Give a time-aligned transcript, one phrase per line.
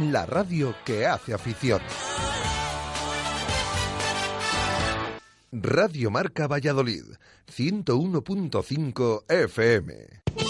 [0.00, 1.80] la radio que hace afición.
[5.52, 7.04] Radio Marca Valladolid,
[7.54, 10.49] 101.5 FM.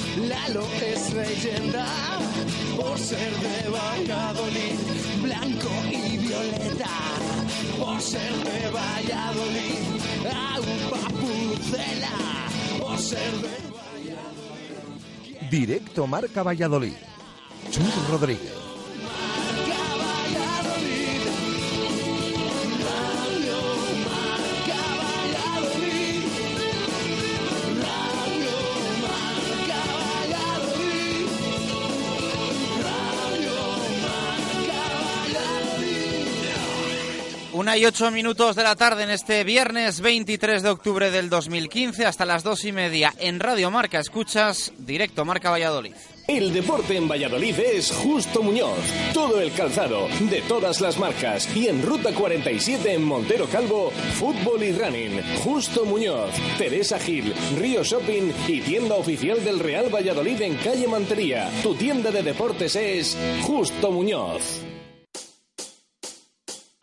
[0.17, 1.85] Lalo es leyenda.
[2.75, 4.77] Por ser de Valladolid,
[5.21, 6.89] blanco y violeta.
[7.79, 9.79] Por ser de Valladolid,
[10.25, 12.15] agua pucela.
[12.79, 13.71] Por ser de
[15.49, 16.93] Directo Marca Valladolid.
[17.69, 18.70] Chus Rodríguez.
[37.61, 42.07] Una y ocho minutos de la tarde en este viernes 23 de octubre del 2015
[42.07, 45.93] hasta las dos y media en Radio Marca escuchas directo Marca Valladolid.
[46.27, 48.79] El deporte en Valladolid es Justo Muñoz.
[49.13, 51.55] Todo el calzado, de todas las marcas.
[51.55, 55.21] Y en Ruta 47 en Montero Calvo, fútbol y running.
[55.43, 61.47] Justo Muñoz, Teresa Gil, Río Shopping y tienda oficial del Real Valladolid en calle Mantería.
[61.61, 64.70] Tu tienda de deportes es Justo Muñoz.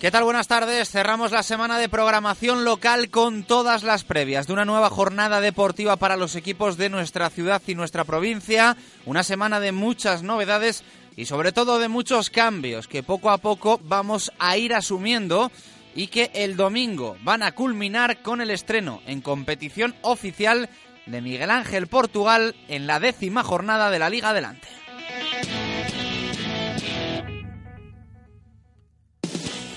[0.00, 0.24] ¿Qué tal?
[0.24, 0.88] Buenas tardes.
[0.88, 5.96] Cerramos la semana de programación local con todas las previas de una nueva jornada deportiva
[5.96, 8.78] para los equipos de nuestra ciudad y nuestra provincia.
[9.04, 10.84] Una semana de muchas novedades
[11.16, 15.52] y sobre todo de muchos cambios que poco a poco vamos a ir asumiendo
[15.94, 20.70] y que el domingo van a culminar con el estreno en competición oficial
[21.04, 24.66] de Miguel Ángel Portugal en la décima jornada de la Liga Adelante.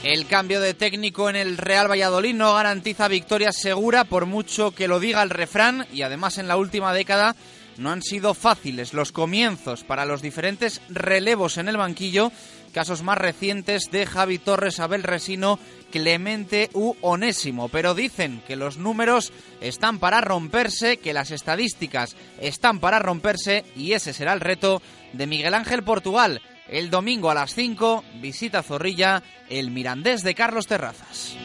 [0.04, 4.90] El cambio de técnico en el Real Valladolid no garantiza victoria segura por mucho que
[4.90, 7.38] lo diga el refrán y además en la última década
[7.78, 12.34] no han sido fáciles los comienzos para los diferentes relevos en el banquillo,
[12.74, 15.58] casos más recientes de Javi Torres, Abel Resino,
[15.90, 19.32] Clemente u Onésimo, pero dicen que los números
[19.62, 24.82] están para romperse, que las estadísticas están para romperse y ese será el reto
[25.14, 26.42] de Miguel Ángel Portugal.
[26.68, 31.36] El domingo a las 5 visita Zorrilla el Mirandés de Carlos Terrazas.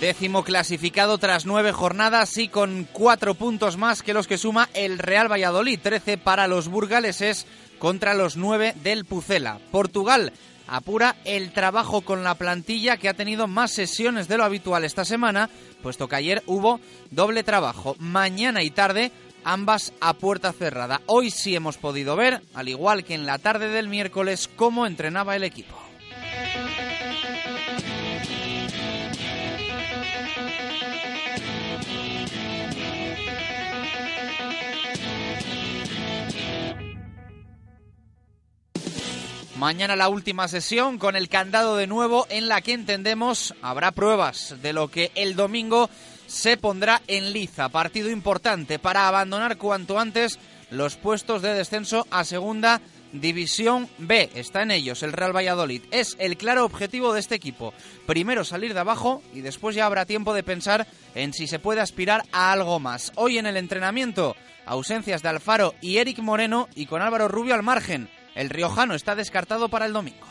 [0.00, 4.98] Décimo clasificado tras nueve jornadas y con cuatro puntos más que los que suma el
[4.98, 5.80] Real Valladolid.
[5.82, 7.46] Trece para los burgaleses
[7.78, 9.60] contra los nueve del Pucela.
[9.70, 10.34] Portugal
[10.66, 15.04] apura el trabajo con la plantilla que ha tenido más sesiones de lo habitual esta
[15.04, 15.50] semana,
[15.82, 16.80] puesto que ayer hubo
[17.10, 17.96] doble trabajo.
[17.98, 19.12] Mañana y tarde
[19.44, 21.02] ambas a puerta cerrada.
[21.06, 25.36] Hoy sí hemos podido ver, al igual que en la tarde del miércoles, cómo entrenaba
[25.36, 25.83] el equipo.
[39.56, 44.56] Mañana la última sesión con el candado de nuevo en la que entendemos habrá pruebas
[44.60, 45.88] de lo que el domingo
[46.26, 47.68] se pondrá en liza.
[47.68, 50.40] Partido importante para abandonar cuanto antes
[50.70, 52.80] los puestos de descenso a segunda
[53.12, 54.28] División B.
[54.34, 55.82] Está en ellos el Real Valladolid.
[55.92, 57.72] Es el claro objetivo de este equipo.
[58.06, 61.80] Primero salir de abajo y después ya habrá tiempo de pensar en si se puede
[61.80, 63.12] aspirar a algo más.
[63.14, 64.34] Hoy en el entrenamiento,
[64.66, 68.08] ausencias de Alfaro y Eric Moreno y con Álvaro Rubio al margen.
[68.34, 70.26] El riojano está descartado para el domingo.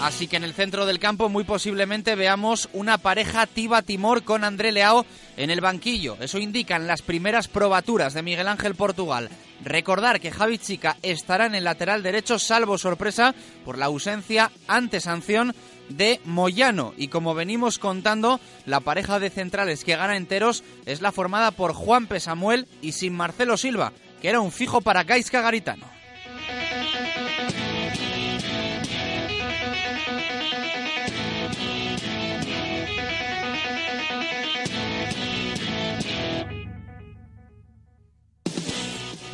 [0.00, 4.70] Así que en el centro del campo muy posiblemente veamos una pareja Tiba-Timor con André
[4.70, 5.06] Leao
[5.36, 6.16] en el banquillo.
[6.20, 9.30] Eso indican las primeras probaturas de Miguel Ángel Portugal.
[9.66, 13.34] Recordar que Javi Chica estará en el lateral derecho, salvo sorpresa
[13.64, 15.56] por la ausencia ante sanción
[15.88, 16.94] de Moyano.
[16.96, 21.72] Y como venimos contando, la pareja de centrales que gana enteros es la formada por
[21.72, 23.92] Juan Pesamuel y sin Marcelo Silva,
[24.22, 25.95] que era un fijo para Gaisca Garitano.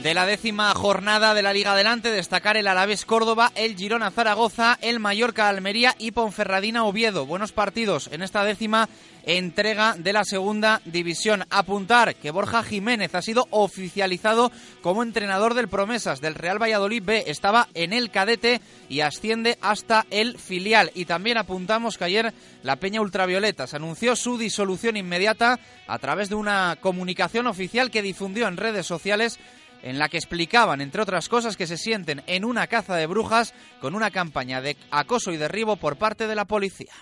[0.02, 4.76] De la décima jornada de la Liga Adelante, destacar el Alavés Córdoba, el Girona Zaragoza,
[4.82, 7.24] el Mallorca Almería y Ponferradina Oviedo.
[7.24, 8.88] Buenos partidos en esta décima
[9.24, 11.44] entrega de la segunda división.
[11.50, 14.50] Apuntar que Borja Jiménez ha sido oficializado
[14.80, 17.24] como entrenador del Promesas del Real Valladolid B.
[17.28, 20.90] Estaba en el cadete y asciende hasta el filial.
[20.96, 22.34] Y también apuntamos que ayer
[22.64, 28.02] la Peña Ultravioleta se anunció su disolución inmediata a través de una comunicación oficial que
[28.02, 29.38] difundió en redes sociales
[29.82, 33.54] en la que explicaban, entre otras cosas, que se sienten en una caza de brujas
[33.80, 36.92] con una campaña de acoso y derribo por parte de la policía.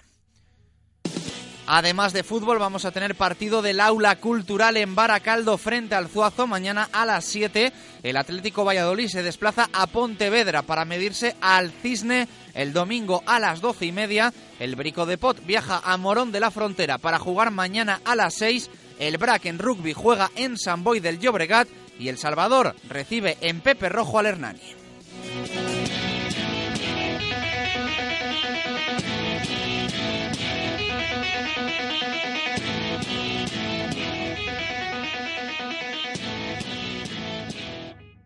[1.73, 6.49] Además de fútbol, vamos a tener partido del aula cultural en Baracaldo frente al Zuazo.
[6.49, 7.73] Mañana a las 7,
[8.03, 12.27] el Atlético Valladolid se desplaza a Pontevedra para medirse al Cisne.
[12.55, 16.41] El domingo a las 12 y media, el Brico de Pot viaja a Morón de
[16.41, 18.69] la Frontera para jugar mañana a las 6.
[18.99, 21.69] El Brac en rugby juega en San Boy del Llobregat
[22.01, 24.61] y El Salvador recibe en Pepe Rojo al Hernani.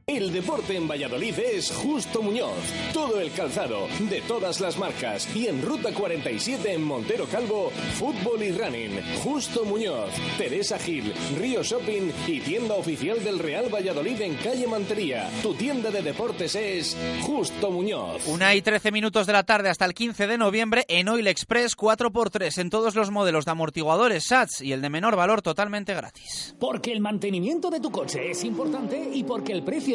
[0.06, 2.58] El deporte en Valladolid es Justo Muñoz.
[2.92, 5.34] Todo el calzado, de todas las marcas.
[5.34, 9.00] Y en Ruta 47 en Montero Calvo, fútbol y running.
[9.22, 15.30] Justo Muñoz, Teresa Gil, Río Shopping y tienda oficial del Real Valladolid en calle Mantería.
[15.42, 18.26] Tu tienda de deportes es Justo Muñoz.
[18.26, 21.74] Una y 13 minutos de la tarde hasta el 15 de noviembre en Oil Express
[21.74, 26.54] 4x3 en todos los modelos de amortiguadores SATS y el de menor valor totalmente gratis.
[26.60, 29.94] Porque el mantenimiento de tu coche es importante y porque el precio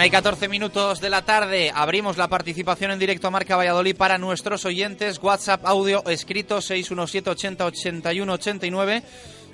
[0.00, 3.94] Una y 14 minutos de la tarde, abrimos la participación en directo a Marca Valladolid
[3.94, 5.18] para nuestros oyentes.
[5.22, 9.02] WhatsApp audio escrito 617 80 81 89.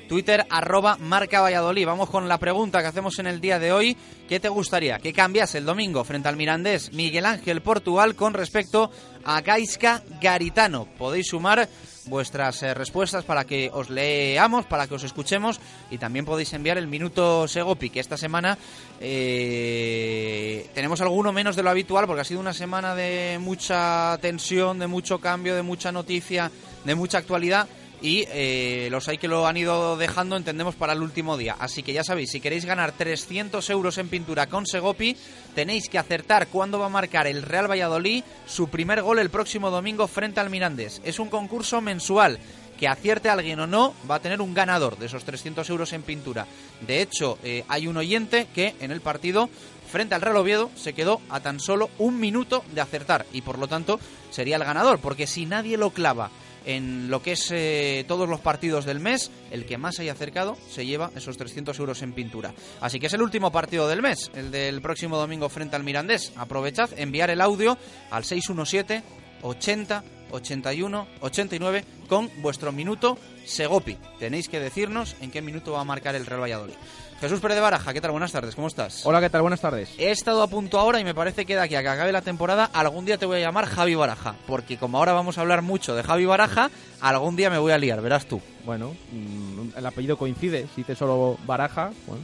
[0.06, 1.86] Twitter arroba Marca Valladolid.
[1.86, 3.96] Vamos con la pregunta que hacemos en el día de hoy.
[4.28, 8.90] ¿Qué te gustaría que cambiase el domingo frente al Mirandés Miguel Ángel Portugal con respecto
[9.24, 10.86] a Gaisca Garitano?
[10.98, 11.68] Podéis sumar
[12.06, 15.60] vuestras eh, respuestas para que os leamos, para que os escuchemos
[15.90, 18.56] y también podéis enviar el minuto Segopi, que esta semana
[19.00, 24.78] eh, tenemos alguno menos de lo habitual porque ha sido una semana de mucha tensión,
[24.78, 26.50] de mucho cambio, de mucha noticia,
[26.84, 27.66] de mucha actualidad
[28.00, 31.56] y eh, los hay que lo han ido dejando, entendemos, para el último día.
[31.58, 35.16] Así que ya sabéis, si queréis ganar 300 euros en pintura con Segopi,
[35.54, 39.70] tenéis que acertar cuándo va a marcar el Real Valladolid su primer gol el próximo
[39.70, 41.00] domingo frente al Mirandés.
[41.04, 42.38] Es un concurso mensual.
[42.78, 46.02] Que acierte alguien o no, va a tener un ganador de esos 300 euros en
[46.02, 46.46] pintura.
[46.86, 49.48] De hecho, eh, hay un oyente que en el partido
[49.90, 53.58] frente al Real Oviedo se quedó a tan solo un minuto de acertar y por
[53.58, 53.98] lo tanto
[54.30, 56.30] sería el ganador, porque si nadie lo clava
[56.66, 60.56] en lo que es eh, todos los partidos del mes, el que más haya acercado
[60.68, 62.52] se lleva esos 300 euros en pintura.
[62.80, 66.32] Así que es el último partido del mes, el del próximo domingo frente al Mirandés.
[66.36, 67.78] Aprovechad, enviar el audio
[68.10, 69.02] al 617
[69.42, 73.96] 80 81 89 con vuestro minuto Segopi.
[74.18, 76.74] Tenéis que decirnos en qué minuto va a marcar el Real Valladolid.
[77.20, 78.10] Jesús Pérez de Baraja, ¿qué tal?
[78.10, 79.06] Buenas tardes, ¿cómo estás?
[79.06, 79.40] Hola, ¿qué tal?
[79.40, 79.90] Buenas tardes.
[79.96, 82.20] He estado a punto ahora y me parece que de aquí a que acabe la
[82.20, 85.62] temporada algún día te voy a llamar Javi Baraja, porque como ahora vamos a hablar
[85.62, 86.70] mucho de Javi Baraja,
[87.00, 88.42] algún día me voy a liar, verás tú.
[88.66, 92.22] Bueno, mm, el apellido coincide, si dice solo Baraja, bueno,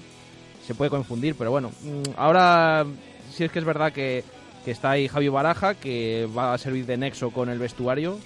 [0.66, 2.84] se puede confundir, pero bueno, mm, ahora
[3.34, 4.24] sí es que es verdad que,
[4.62, 8.18] que está ahí Javi Baraja, que va a servir de nexo con el vestuario.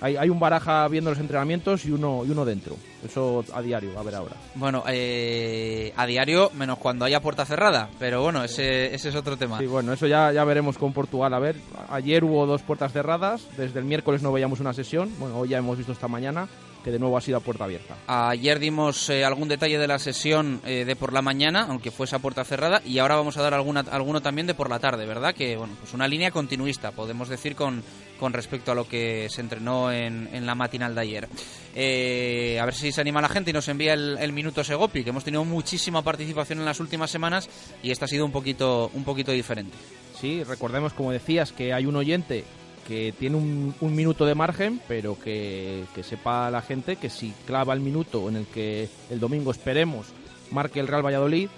[0.00, 2.76] Hay, hay un Baraja viendo los entrenamientos y uno, y uno dentro.
[3.04, 4.36] Eso a diario, a ver ahora.
[4.54, 9.36] Bueno, eh, a diario, menos cuando haya puerta cerrada, pero bueno, ese, ese es otro
[9.36, 9.58] tema.
[9.58, 11.32] Sí, bueno, eso ya, ya veremos con Portugal.
[11.34, 11.56] A ver,
[11.90, 15.58] ayer hubo dos puertas cerradas, desde el miércoles no veíamos una sesión, bueno, hoy ya
[15.58, 16.48] hemos visto esta mañana
[16.88, 17.98] que de nuevo ha sido a puerta abierta.
[18.06, 22.16] Ayer dimos eh, algún detalle de la sesión eh, de por la mañana, aunque fuese
[22.16, 25.04] a puerta cerrada, y ahora vamos a dar alguna, alguno también de por la tarde,
[25.04, 25.34] ¿verdad?
[25.34, 27.82] Que, bueno, pues una línea continuista, podemos decir, con,
[28.18, 31.28] con respecto a lo que se entrenó en, en la matinal de ayer.
[31.74, 35.04] Eh, a ver si se anima la gente y nos envía el, el, minuto Segopi,
[35.04, 37.50] que hemos tenido muchísima participación en las últimas semanas
[37.82, 39.76] y esta ha sido un poquito, un poquito diferente.
[40.18, 42.44] Sí, recordemos, como decías, que hay un oyente
[42.88, 47.74] que tiene un, un minuto de margen, pero que, sepa la gente que si clava
[47.74, 50.06] el minuto en el que el domingo esperemos
[50.50, 51.50] marque el Real Valladolid,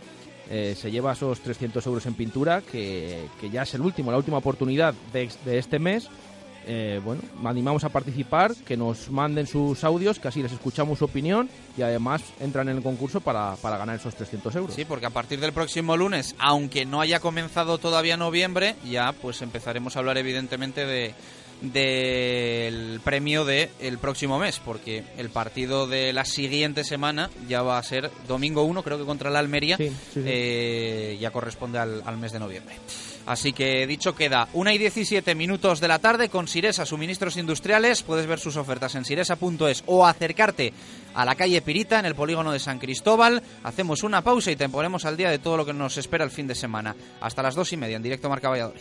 [0.51, 4.39] eh, se lleva esos 300 euros en pintura, que, ya es el último, la última
[4.39, 6.11] oportunidad de este mes.
[6.67, 11.07] Eh, bueno, animamos a participar, que nos manden sus audios, que así les escuchamos su
[11.07, 14.75] opinión y además entran en el concurso para, para ganar esos 300 euros.
[14.75, 19.43] Sí, porque a partir del próximo lunes, aunque no haya comenzado todavía noviembre, ya pues
[19.43, 21.14] empezaremos a hablar evidentemente de
[21.61, 27.79] del premio del el próximo mes, porque el partido de la siguiente semana ya va
[27.79, 30.23] a ser domingo 1, creo que contra la Almería, sí, sí, sí.
[30.25, 32.76] Eh, ya corresponde al, al mes de noviembre.
[33.31, 38.03] Así que dicho queda, 1 y 17 minutos de la tarde con Siresa Suministros Industriales.
[38.03, 40.73] Puedes ver sus ofertas en siresa.es o acercarte
[41.15, 43.41] a la calle Pirita en el polígono de San Cristóbal.
[43.63, 46.33] Hacemos una pausa y te ponemos al día de todo lo que nos espera el
[46.33, 46.97] fin de semana.
[47.21, 48.81] Hasta las dos y media en directo Marca Valladolid.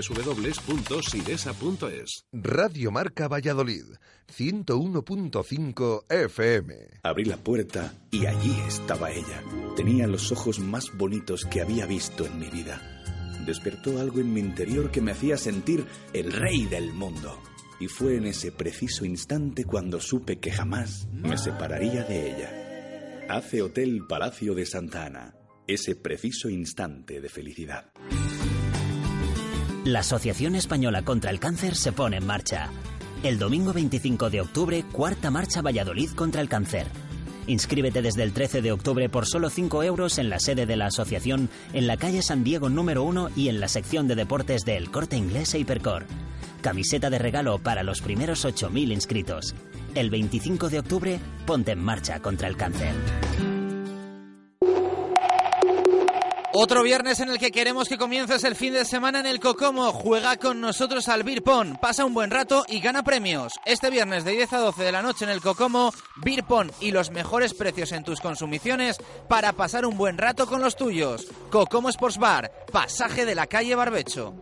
[0.00, 2.24] www.sidesa.es.
[2.32, 3.84] Radio Marca Valladolid,
[4.36, 6.74] 101.5 FM.
[7.02, 9.42] Abrí la puerta y allí estaba ella.
[9.76, 12.80] Tenía los ojos más bonitos que había visto en mi vida.
[13.46, 17.40] Despertó algo en mi interior que me hacía sentir el rey del mundo.
[17.78, 23.26] Y fue en ese preciso instante cuando supe que jamás me separaría de ella.
[23.28, 25.34] Hace Hotel Palacio de Santa Ana.
[25.66, 27.92] Ese preciso instante de felicidad.
[29.86, 32.70] La Asociación Española contra el Cáncer se pone en marcha.
[33.22, 36.88] El domingo 25 de octubre, cuarta marcha Valladolid contra el cáncer.
[37.46, 40.86] Inscríbete desde el 13 de octubre por solo 5 euros en la sede de la
[40.86, 44.76] asociación en la calle San Diego número 1 y en la sección de deportes de
[44.76, 46.06] El Corte Inglés e Hipercor.
[46.62, 49.54] Camiseta de regalo para los primeros 8.000 inscritos.
[49.94, 52.92] El 25 de octubre, ponte en marcha contra el cáncer.
[56.58, 59.92] Otro viernes en el que queremos que comiences el fin de semana en el Cocomo.
[59.92, 63.52] Juega con nosotros al Beer Pong, pasa un buen rato y gana premios.
[63.66, 65.92] Este viernes de 10 a 12 de la noche en el Cocomo,
[66.24, 68.96] Beer Pong y los mejores precios en tus consumiciones
[69.28, 71.26] para pasar un buen rato con los tuyos.
[71.50, 74.34] Cocomo Sports Bar, pasaje de la calle Barbecho.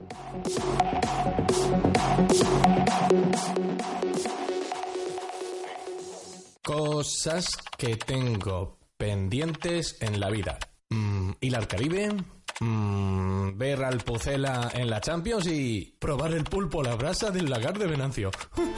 [6.62, 10.60] Cosas que tengo pendientes en la vida.
[10.94, 12.12] Mm, ¿Ir al Caribe?
[12.60, 17.50] Mm, ver al Pucela en la Champions y probar el pulpo a la brasa del
[17.50, 18.30] lagar de Venancio.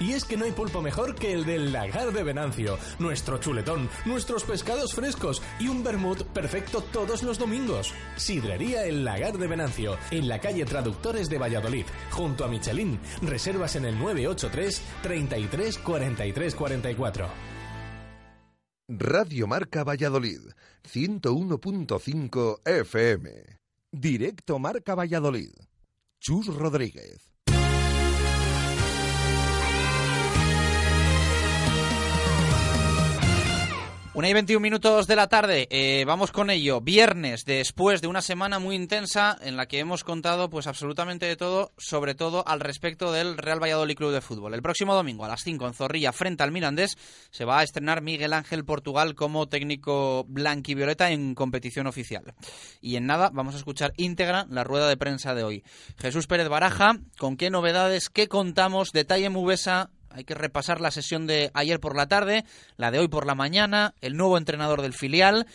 [0.00, 3.88] Y es que no hay pulpo mejor que el del lagar de Venancio, nuestro chuletón,
[4.04, 7.94] nuestros pescados frescos y un vermut perfecto todos los domingos.
[8.16, 12.98] Sidrería El Lagar de Venancio, en la calle Traductores de Valladolid, junto a Michelin.
[13.22, 17.54] Reservas en el 983 33 43 44.
[18.88, 20.40] Radio Marca Valladolid,
[20.84, 23.58] 101.5 FM.
[23.90, 25.52] Directo Marca Valladolid.
[26.20, 27.33] Chus Rodríguez.
[34.14, 36.80] Una y 21 minutos de la tarde, eh, vamos con ello.
[36.80, 41.34] Viernes, después de una semana muy intensa en la que hemos contado pues absolutamente de
[41.34, 44.54] todo, sobre todo al respecto del Real Valladolid Club de Fútbol.
[44.54, 46.96] El próximo domingo a las 5 en Zorrilla, frente al Mirandés,
[47.32, 52.34] se va a estrenar Miguel Ángel Portugal como técnico blanquivioleta en competición oficial.
[52.80, 55.64] Y en nada, vamos a escuchar íntegra la rueda de prensa de hoy.
[55.98, 58.92] Jesús Pérez Baraja, ¿con qué novedades, qué contamos?
[58.92, 62.44] Detalle Mubesa hay que repasar la sesión de ayer por la tarde,
[62.76, 65.46] la de hoy por la mañana, el nuevo entrenador del filial.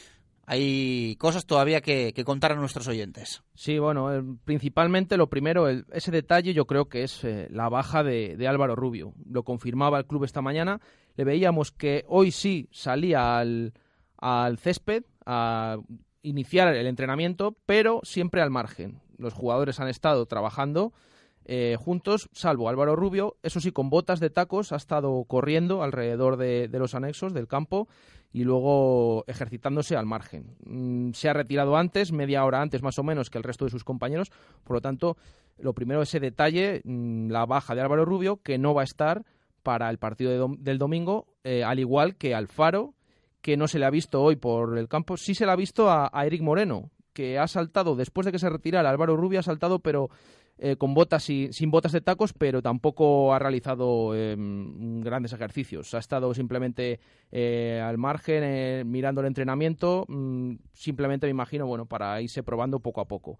[0.45, 3.43] hay cosas todavía que, contar a nuestros oyentes.
[3.53, 8.03] Sí, bueno, eh, principalmente lo primero, ese detalle yo creo que es eh, la baja
[8.03, 9.13] de, Álvaro Rubio.
[9.29, 10.81] Lo confirmaba el club esta mañana.
[11.15, 13.73] Le veíamos que hoy sí salía al,
[14.17, 15.77] al césped a
[16.21, 18.99] iniciar el entrenamiento, pero siempre al margen.
[19.17, 20.91] Los jugadores han estado trabajando
[21.51, 26.37] eh, juntos, salvo Álvaro Rubio, eso sí, con botas de tacos, ha estado corriendo alrededor
[26.37, 27.87] de, los anexos del campo
[28.31, 30.55] y luego ejercitándose al margen.
[30.63, 33.71] Mm, se ha retirado antes, media hora antes más o menos que el resto de
[33.71, 34.29] sus compañeros,
[34.63, 35.17] por lo tanto,
[35.57, 39.25] lo primero ese detalle, mm, la baja de Álvaro Rubio, que no va a estar
[39.63, 42.93] para el partido del domingo, eh, al igual que Alfaro,
[43.41, 45.89] que no se le ha visto hoy por el campo, sí se le ha visto
[45.89, 49.43] a, a Eric Moreno, que ha saltado, después de que se retirara Álvaro Rubio, ha
[49.43, 50.09] saltado, pero
[50.61, 55.93] eh, con botas y sin botas de tacos, pero tampoco ha realizado em, grandes ejercicios.
[55.93, 56.99] Ha estado simplemente
[57.31, 62.81] eh, al margen, eh, mirando el entrenamiento, mm, simplemente me imagino, bueno, para irse probando
[62.81, 63.39] poco a poco.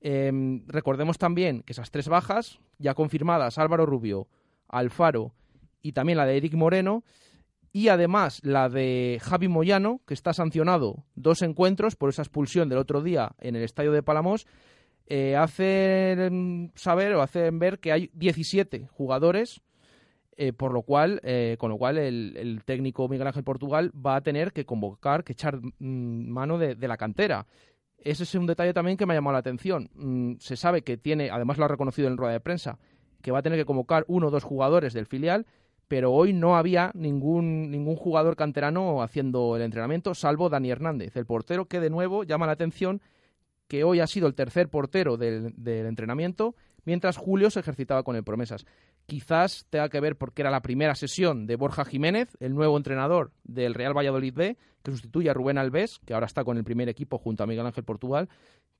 [0.00, 4.28] Em, recordemos también que esas tres bajas, ya confirmadas, Álvaro Rubio,
[4.68, 5.32] Alfaro
[5.82, 7.02] y también la de Eric Moreno,
[7.72, 12.78] y además la de Javi Moyano, que está sancionado dos encuentros por esa expulsión del
[12.78, 14.46] otro día en el estadio de Palamos,
[15.12, 19.60] eh, hacen saber o hacen ver que hay 17 jugadores,
[20.36, 24.20] eh, por lo cual, eh, con lo cual el, técnico Miguel Ángel Portugal va a
[24.20, 27.44] tener que convocar, que echar mm, mano de, la cantera.
[27.98, 29.90] Ese es un detalle también que me ha llamado la atención.
[29.94, 32.78] Mm, se sabe que tiene, además lo ha reconocido en rueda de prensa,
[33.20, 35.44] que va a tener que convocar uno o dos jugadores del filial,
[35.88, 41.26] pero hoy no había ningún, ningún jugador canterano haciendo el entrenamiento, salvo Dani Hernández, el
[41.26, 43.02] portero que de nuevo llama la atención
[43.70, 45.54] que hoy ha sido el tercer portero del,
[45.86, 48.66] entrenamiento, mientras Julio se ejercitaba con el Promesas.
[49.06, 53.30] Quizás tenga que ver porque era la primera sesión de Borja Jiménez, el nuevo entrenador
[53.44, 56.88] del Real Valladolid B, que sustituye a Rubén Alves, que ahora está con el primer
[56.88, 58.28] equipo junto a Miguel Ángel Portugal.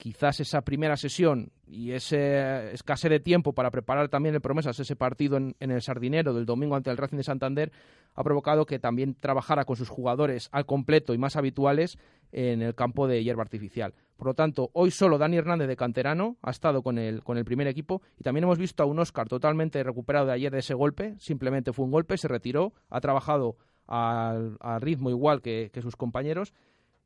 [0.01, 4.97] Quizás esa primera sesión y ese escasez de tiempo para preparar también el Promesas, ese
[4.97, 7.71] partido en, el Sardinero del domingo ante el Racing de Santander,
[8.15, 11.99] ha provocado que también trabajara con sus jugadores al completo y más habituales
[12.33, 13.93] en el campo de hierba artificial.
[14.17, 17.45] Por lo tanto, hoy solo Dani Hernández de Canterano ha estado con el, con el
[17.45, 20.73] primer equipo y también hemos visto a un Oscar totalmente recuperado de ayer de ese
[20.73, 23.59] golpe, simplemente fue un golpe, se retiró, ha trabajado
[23.91, 26.55] al, ritmo igual que, sus compañeros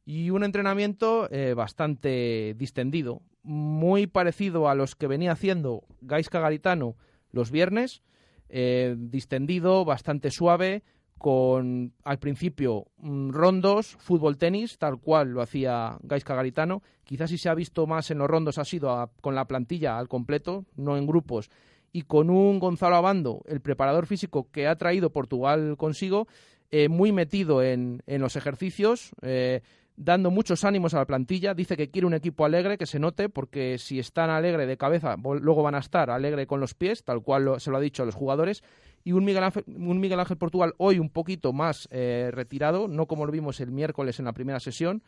[0.05, 6.97] y un entrenamiento eh, bastante distendido, muy parecido a los que venía haciendo Gaisca Garitano
[7.31, 8.03] los viernes,
[8.49, 10.83] eh, distendido, bastante suave,
[11.19, 16.83] con al principio mm, rondos, fútbol tenis, tal cual lo hacía Gaisca Garitano.
[17.05, 20.09] Quizás si se ha visto más en los rondos ha sido con la plantilla al
[20.09, 21.51] completo, no en grupos,
[21.93, 26.27] y con un Gonzalo Abando, el preparador físico que ha traído Portugal consigo,
[26.71, 29.12] eh, muy metido en, en los ejercicios.
[29.23, 29.62] Eh,
[29.97, 31.55] dando muchos ánimos a la plantilla.
[31.55, 35.17] Dice que quiere un equipo alegre, que se note, porque si están alegre de cabeza,
[35.17, 38.07] luego van a estar alegre con los pies, tal cual se lo ha dicho a
[38.07, 38.63] los jugadores.
[39.05, 43.61] Y un Miguel Ángel, Portugal hoy un poquito más eh, retirado, no como lo vimos
[43.61, 45.03] el miércoles en la primera sesión,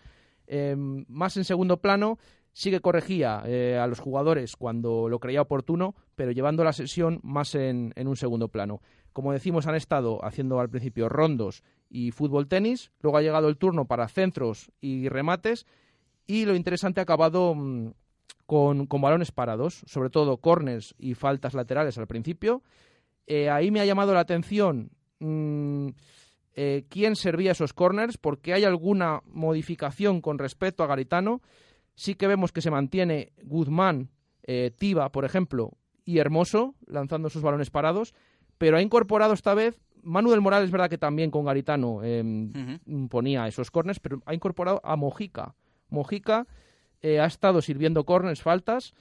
[0.47, 2.19] em, más en segundo plano.
[2.53, 7.21] Sí que corregía eh, a los jugadores cuando lo creía oportuno, pero llevando la sesión
[7.23, 8.81] más en un segundo plano.
[9.17, 12.93] Como decimos, han estado haciendo al principio rondos y fútbol tenis.
[13.01, 15.65] Luego ha llegado el turno para centros y remates.
[16.27, 17.93] Y lo interesante ha acabado mm,
[18.45, 22.63] con, balones parados, sobre todo corners y faltas laterales al principio.
[23.27, 25.89] Eh, ahí me ha llamado la atención mm,
[26.53, 31.41] eh, quién servía esos corners, porque hay alguna modificación con respecto a Garitano.
[31.95, 34.11] Sí que vemos que se mantiene Guzmán,
[34.43, 35.73] eh, Tiba, por ejemplo,
[36.05, 38.15] y Hermoso lanzando sus balones parados,
[38.59, 42.53] pero ha incorporado esta vez Manu del Moral es verdad que también con Garitano em,
[43.09, 45.57] ponía esos corners, pero ha incorporado a Mojica.
[45.89, 46.47] Mojica
[47.03, 48.95] eh, ha estado sirviendo corners, faltas,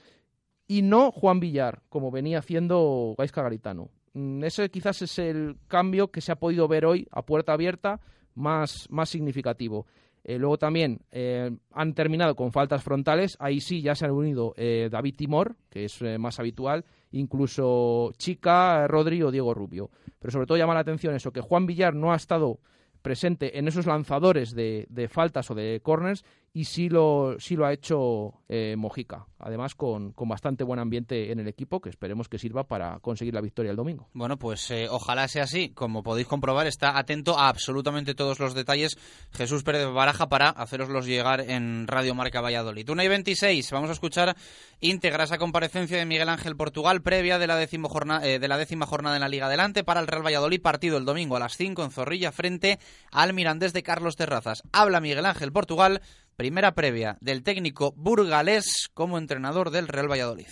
[0.66, 3.90] y no Juan Villar, como venía haciendo Gaisca Garitano.
[4.14, 8.00] Mm, ese quizás es el cambio que se ha podido ver hoy a puerta abierta
[8.34, 9.86] más, más significativo.
[10.24, 13.36] Eh, luego también eh, han terminado con faltas frontales.
[13.38, 16.84] Ahí sí ya se han unido David Timor, que es más habitual,
[17.18, 19.90] incluso Chica, Rodri o Diego Rubio.
[20.18, 22.60] Pero sobre todo llama la atención eso, que Juan Villar no ha estado
[23.02, 26.24] presente en esos lanzadores de, de faltas o de corners
[26.56, 31.38] y sí lo, sí lo ha hecho eh, Mojica, además con, bastante buen ambiente en
[31.38, 34.08] el equipo que esperemos que sirva para conseguir la victoria el domingo.
[34.14, 35.68] Bueno, pues eh, ojalá sea así.
[35.74, 38.96] Como podéis comprobar, está atento a absolutamente todos los detalles
[39.32, 42.88] Jesús Pérez Baraja para haceroslos llegar en Radio Marca Valladolid.
[42.88, 44.34] Una y 26, vamos a escuchar
[44.80, 48.56] íntegra esa comparecencia de Miguel Ángel Portugal previa de la, décima jornada, eh, de la
[48.56, 51.58] décima jornada en la Liga Adelante para el Real Valladolid, partido el domingo a las
[51.58, 52.78] 5 en Zorrilla frente
[53.12, 54.62] al Mirandés de Carlos Terrazas.
[54.72, 56.00] Habla Miguel Ángel Portugal
[56.36, 60.48] Primera previa del técnico burgalés como entrenador del Real Valladolid.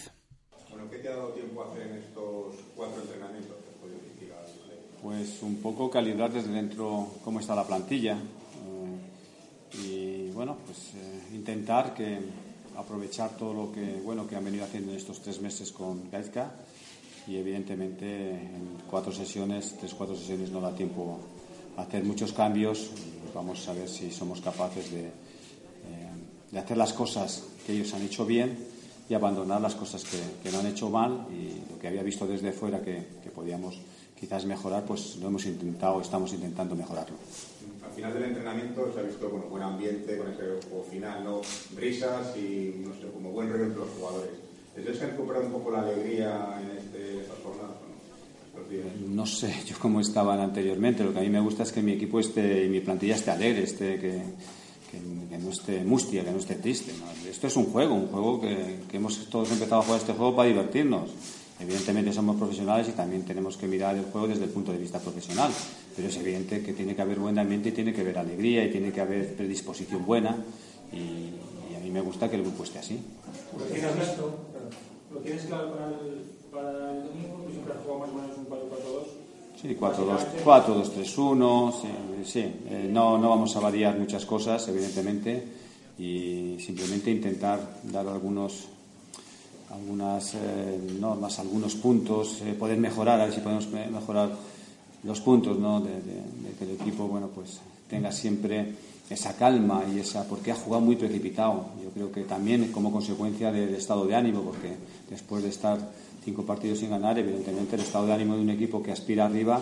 [0.71, 3.99] Bueno, ¿qué te ha dado tiempo a hacer en estos cuatro entrenamientos que has podido
[4.01, 5.03] dirigir al Valladolid?
[5.03, 11.35] Pues un poco calibrar desde dentro cómo está la plantilla eh, y bueno, pues eh,
[11.35, 12.19] intentar que
[12.79, 16.51] aprovechar todo lo que bueno que han venido haciendo en estos tres meses con Gaizka
[17.27, 21.21] y evidentemente en cuatro sesiones, tres cuatro sesiones no da tiempo
[21.77, 22.91] a hacer muchos cambios.
[23.35, 25.11] Vamos a ver si somos capaces de,
[26.55, 28.57] de hacer las cosas que ellos han hecho bien
[29.09, 32.27] y abandonar las cosas que, que, no han hecho mal y lo que había visto
[32.27, 33.81] desde fuera que, que podíamos
[34.19, 37.17] quizás mejorar, pues lo hemos intentado, estamos intentando mejorarlo.
[37.85, 41.41] Al final del entrenamiento se ha visto bueno, buen ambiente con ese juego final, ¿no?
[41.77, 44.31] risas y no sé, como buen rollo entre los jugadores.
[44.77, 47.77] ¿Desde se ha recuperado un poco la alegría en este, estas jornadas?
[47.83, 49.15] ¿no?
[49.15, 51.03] no sé yo cómo estaban anteriormente.
[51.03, 53.33] Lo que a mí me gusta es que mi equipo esté y mi plantilla esté
[53.33, 54.23] alegre, esté, que,
[54.95, 56.93] que, que no esté mustia, que no esté triste.
[56.93, 57.29] ¿no?
[57.29, 60.37] Esto es un juego, un juego que, que hemos todos empezado a jugar este juego
[60.37, 61.11] para divertirnos.
[61.61, 64.99] Evidentemente somos profesionales y también tenemos que mirar el juego desde el punto de vista
[64.99, 65.53] profesional,
[65.95, 68.71] pero es evidente que tiene que haber buen ambiente y tiene que haber alegría y
[68.71, 70.37] tiene que haber predisposición buena
[70.93, 73.01] y, y a mí me gusta que el grupo esté así.
[75.13, 77.47] ¿Lo tienes claro para el, para el domingo?
[77.53, 79.54] ¿Siempre has jugado más o menos un 4-4-2?
[79.65, 81.75] Sí, 4-2-3-1,
[82.23, 82.41] sí.
[82.41, 85.43] Eh, no, no vamos a variar muchas cosas, evidentemente,
[85.99, 88.67] y simplemente intentar dar algunos
[89.71, 94.37] algunas eh, normas, algunos puntos, eh, poder mejorar, a ver si podemos mejorar
[95.03, 95.81] los puntos, ¿no?
[95.81, 95.93] De,
[96.59, 98.75] que el equipo, bueno, pues tenga siempre
[99.09, 101.71] esa calma y esa, porque ha jugado muy precipitado.
[101.83, 104.77] Yo creo que también como consecuencia del estado de ánimo, porque
[105.09, 105.79] después de estar
[106.25, 109.61] cinco partidos sin ganar, evidentemente el estado de ánimo de un equipo que aspira arriba,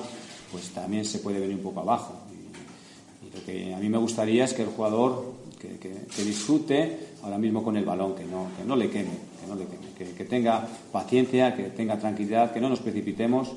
[0.50, 2.14] pues también se puede venir un poco abajo.
[2.30, 6.24] Y, y lo que a mí me gustaría es que el jugador que, que, que
[6.24, 9.64] disfrute ahora mismo con el balón, que no, que no le queme, que no le
[9.64, 13.52] queme, que, que tenga paciencia, que tenga tranquilidad, que no nos precipitemos,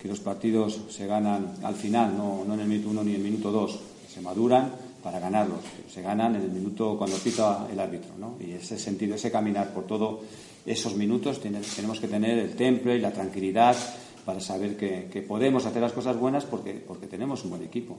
[0.00, 3.16] que los partidos se ganan al final, no, no en el minuto uno ni en
[3.16, 3.80] el minuto dos,
[4.12, 5.60] se maduran para ganarlos,
[5.92, 8.34] se ganan en el minuto cuando pita el árbitro, ¿no?
[8.40, 10.20] Y ese sentido, ese caminar por todos
[10.66, 13.76] esos minutos, tenemos que tener el temple y la tranquilidad
[14.24, 17.96] para saber que, que podemos hacer las cosas buenas porque, porque tenemos un buen equipo.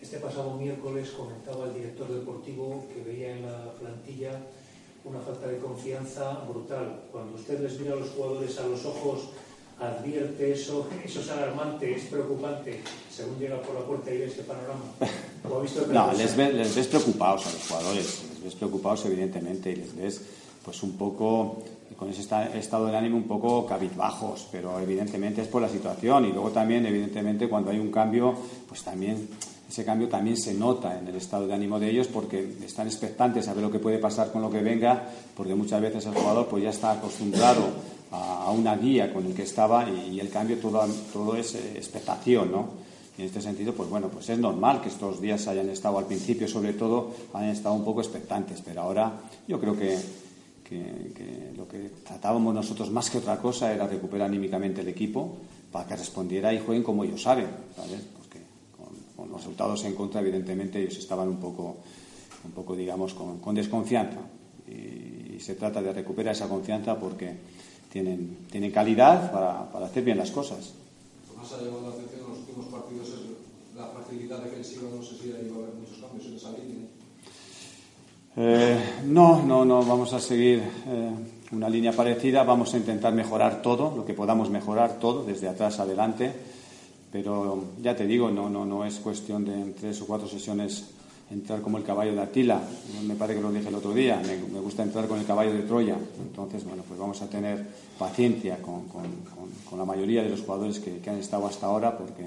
[0.00, 4.40] Este pasado miércoles comentaba el director deportivo que veía en la plantilla
[5.04, 7.02] una falta de confianza brutal.
[7.10, 9.30] Cuando usted les mira a los jugadores a los ojos,
[9.80, 14.42] advierte eso, eso es alarmante, es preocupante, según llega por la puerta y ve este
[14.42, 14.84] panorama.
[15.48, 19.72] ¿Lo ha visto no, les les ves preocupados a los jugadores, les ves preocupados evidentemente
[19.72, 20.20] y les ves
[20.64, 21.62] pues un poco
[21.96, 26.32] con ese estado de ánimo un poco cabizbajos, pero evidentemente es por la situación y
[26.32, 28.34] luego también evidentemente cuando hay un cambio
[28.68, 29.28] pues también
[29.68, 33.48] ese cambio también se nota en el estado de ánimo de ellos porque están expectantes
[33.48, 35.02] a ver lo que puede pasar con lo que venga,
[35.36, 37.62] porque muchas veces el jugador pues ya está acostumbrado
[38.12, 41.72] a, una guía con el que estaba y, y el cambio todo, todo es eh,
[41.76, 42.68] expectación, ¿no?
[43.16, 46.06] Y en este sentido, pues bueno, pues es normal que estos días hayan estado al
[46.06, 49.12] principio, sobre todo, hayan estado un poco expectantes, pero ahora
[49.48, 49.98] yo creo que,
[50.64, 55.36] que, que lo que tratábamos nosotros más que otra cosa era recuperar anímicamente el equipo
[55.70, 57.46] para que respondiera y jueguen como ellos saben,
[57.76, 58.00] ¿sabes?
[59.16, 61.76] con los resultados en contra, evidentemente ellos estaban un poco,
[62.44, 64.20] un poco digamos, con, con desconfianza.
[64.66, 67.36] Y, y, se trata de recuperar esa confianza porque
[67.92, 70.72] tienen, tienen calidad para, para hacer bien las cosas.
[71.28, 73.08] Lo más ha llamado la atención en los últimos partidos
[73.76, 74.88] la fragilidad defensiva.
[74.94, 76.86] No sé si ahí va a haber muchos cambios en esa línea.
[78.36, 81.10] Eh, no, no, no, vamos a seguir eh,
[81.52, 82.42] una línea parecida.
[82.42, 86.32] Vamos a intentar mejorar todo, lo que podamos mejorar todo, desde atrás adelante
[87.14, 90.90] pero ya te digo, no, no, no es cuestión de en tres o cuatro sesiones
[91.30, 92.60] entrar como el caballo de Atila.
[93.06, 95.62] Me parece que lo dije el otro día, me, gusta entrar con el caballo de
[95.62, 95.96] Troya.
[96.20, 100.98] Entonces, bueno, pues vamos a tener paciencia con, con, la mayoría de los jugadores que,
[100.98, 102.26] que, han estado hasta ahora, porque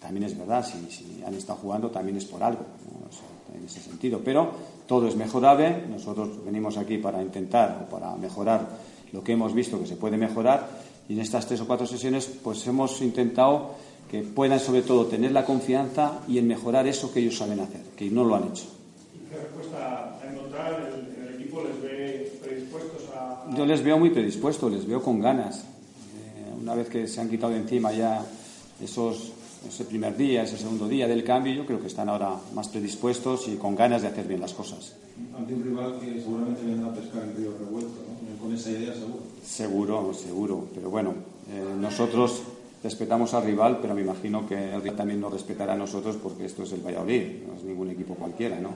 [0.00, 3.31] también es verdad, si, han estado jugando también es por algo, ¿no?
[3.54, 4.20] En ese sentido.
[4.24, 4.50] Pero
[4.86, 8.68] todo es mejorable, nosotros venimos aquí para intentar o para mejorar
[9.12, 10.68] lo que hemos visto que se puede mejorar
[11.08, 13.74] y en estas tres o cuatro sesiones pues hemos intentado
[14.10, 17.82] que puedan sobre todo tener la confianza y en mejorar eso que ellos saben hacer,
[17.96, 18.64] que no lo han hecho.
[19.14, 23.56] ¿Y qué respuesta a encontrar en el, el equipo les ve predispuestos a, a...
[23.56, 25.60] Yo les veo muy predispuestos, les veo con ganas.
[25.60, 28.22] Eh, una vez que se han quitado de encima ya
[28.82, 29.32] esos,
[29.68, 33.48] ese primer día, ese segundo día del cambio, yo creo que están ahora más predispuestos
[33.48, 34.94] y con ganas de hacer bien las cosas.
[35.36, 38.42] Ante un rival que seguramente vendrá a pescar el río revuelto, ¿no?
[38.42, 39.20] con esa idea seguro.
[39.44, 40.66] Seguro, seguro.
[40.74, 41.14] Pero bueno,
[41.50, 42.42] eh, nosotros
[42.82, 46.44] respetamos al rival, pero me imagino que el rival también nos respetará a nosotros porque
[46.46, 48.70] esto es el Valladolid, no es ningún equipo cualquiera, ¿no?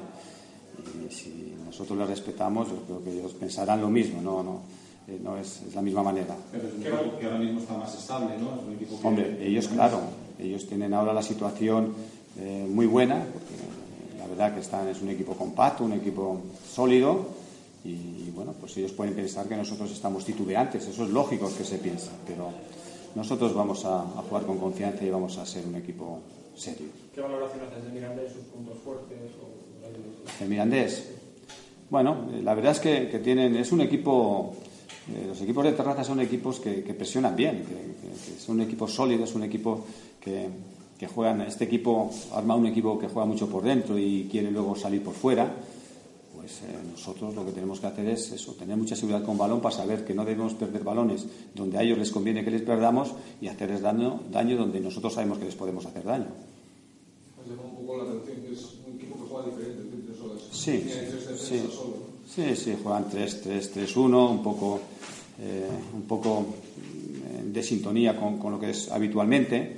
[1.09, 4.61] Y si nosotros les respetamos, yo creo que ellos pensarán lo mismo, no, no,
[5.09, 6.37] eh, no es, es la misma manera.
[6.53, 8.55] Pero es un equipo que ahora mismo está más estable, ¿no?
[8.61, 10.01] Es un equipo que- Hombre, ellos, claro,
[10.38, 11.94] ellos tienen ahora la situación
[12.38, 16.40] eh, muy buena, porque eh, la verdad que están, es un equipo compacto, un equipo
[16.68, 17.27] sólido,
[17.85, 21.79] y bueno, pues ellos pueden pensar que nosotros estamos titubeantes, eso es lógico que se
[21.79, 22.51] piensa, pero
[23.14, 26.18] nosotros vamos a, a jugar con confianza y vamos a ser un equipo
[26.57, 26.88] serio.
[27.14, 29.18] ¿Qué valoración haces de Mirandés, sus puntos fuertes?
[29.40, 30.42] O...
[30.42, 31.12] El Mirandés.
[31.88, 34.57] Bueno, eh, la verdad es que, que tienen, es un equipo,
[35.29, 38.92] los equipos de terraza son equipos que, que presionan bien, que, que- que son equipos
[38.92, 39.85] sólidos, un equipo
[40.21, 40.49] que,
[41.07, 45.03] juegan, este equipo arma un equipo que juega mucho por dentro y quiere luego salir
[45.05, 45.49] por fuera.
[46.35, 49.61] Pues eh, nosotros lo que tenemos que hacer es eso, tener mucha seguridad con balón
[49.61, 53.12] para saber que no debemos perder balones donde a ellos les conviene que les perdamos
[53.40, 56.27] y hacerles daño, daño donde nosotros sabemos que les podemos hacer daño.
[57.49, 59.83] Un poco la atención que es un equipo que juega diferente.
[60.53, 60.85] Sí,
[62.29, 64.81] sí, sí, juegan 3-3-3-1, un poco,
[65.40, 66.46] eh, un poco
[66.79, 69.77] eh, de sintonía con, con lo que es habitualmente.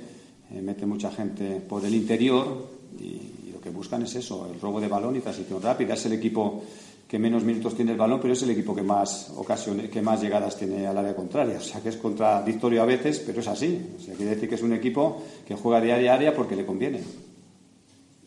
[0.51, 2.67] Eh, mete mucha gente por el interior
[2.99, 3.03] y,
[3.47, 5.93] y lo que buscan es eso, el robo de balón y transición rápida.
[5.93, 6.63] Es el equipo
[7.07, 10.21] que menos minutos tiene el balón, pero es el equipo que más ocasiones, que más
[10.21, 11.57] llegadas tiene al área contraria.
[11.57, 13.81] O sea que es contradictorio a veces, pero es así.
[13.97, 16.55] O sea, quiere decir que es un equipo que juega de área a área porque
[16.55, 17.01] le conviene.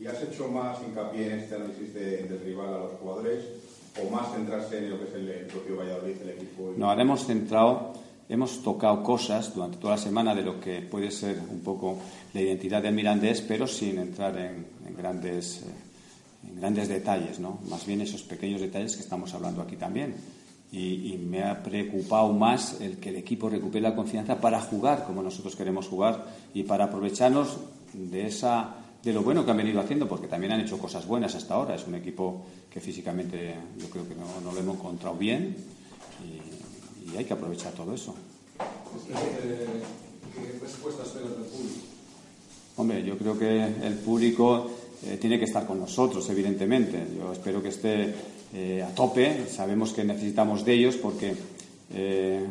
[0.00, 3.38] ¿Y has hecho más hincapié en este análisis de- del rival a los jugadores
[4.00, 6.72] o más centrarse en lo que es el, el propio Valladolid, el equipo?
[6.74, 7.92] y- No, ahora hemos centrado,
[8.28, 11.98] hemos tocado cosas durante toda la semana de lo que puede ser un poco
[12.32, 17.58] la identidad del Mirandés, pero sin entrar en, en grandes, eh, en grandes detalles, ¿no?
[17.68, 20.14] Más bien esos pequeños detalles que estamos hablando aquí también.
[20.74, 25.04] Y, y me ha preocupado más el que el equipo recupere la confianza para jugar
[25.04, 26.24] como nosotros queremos jugar
[26.54, 27.58] y para aprovecharnos
[27.92, 31.34] de esa de lo bueno que han venido haciendo, porque también han hecho cosas buenas
[31.34, 31.74] hasta ahora.
[31.74, 35.54] Es un equipo que físicamente yo creo que no, no lo hemos encontrado bien
[36.24, 38.14] y, y hay que aprovechar todo eso.
[40.34, 41.80] ¿Qué respuesta esperas del público?
[42.76, 44.70] Hombre, yo creo que el público
[45.04, 47.06] eh, tiene que estar con nosotros, evidentemente.
[47.18, 48.14] Yo espero que esté
[48.54, 49.46] eh, a tope.
[49.48, 51.34] Sabemos que necesitamos de ellos porque
[51.92, 52.46] eh,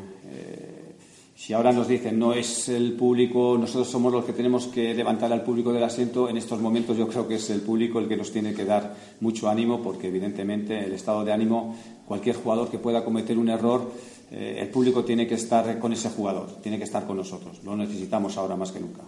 [1.42, 5.34] si ahora nos dicen no es el público, nosotros somos los que tenemos que levantar
[5.34, 8.16] al público del asiento, en estos momentos yo creo que es el público el que
[8.16, 11.76] nos tiene que dar mucho ánimo porque evidentemente el estado de ánimo,
[12.08, 13.92] cualquier jugador que pueda cometer un error,
[14.30, 17.64] eh, el público tiene que estar con ese jugador, tiene que estar con nosotros.
[17.64, 19.02] Lo necesitamos ahora más que nunca.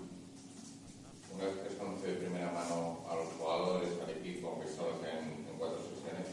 [1.36, 1.54] Una vez
[2.02, 6.30] que de primera mano a los jugadores, al equipo, que en, cuatro sesiones,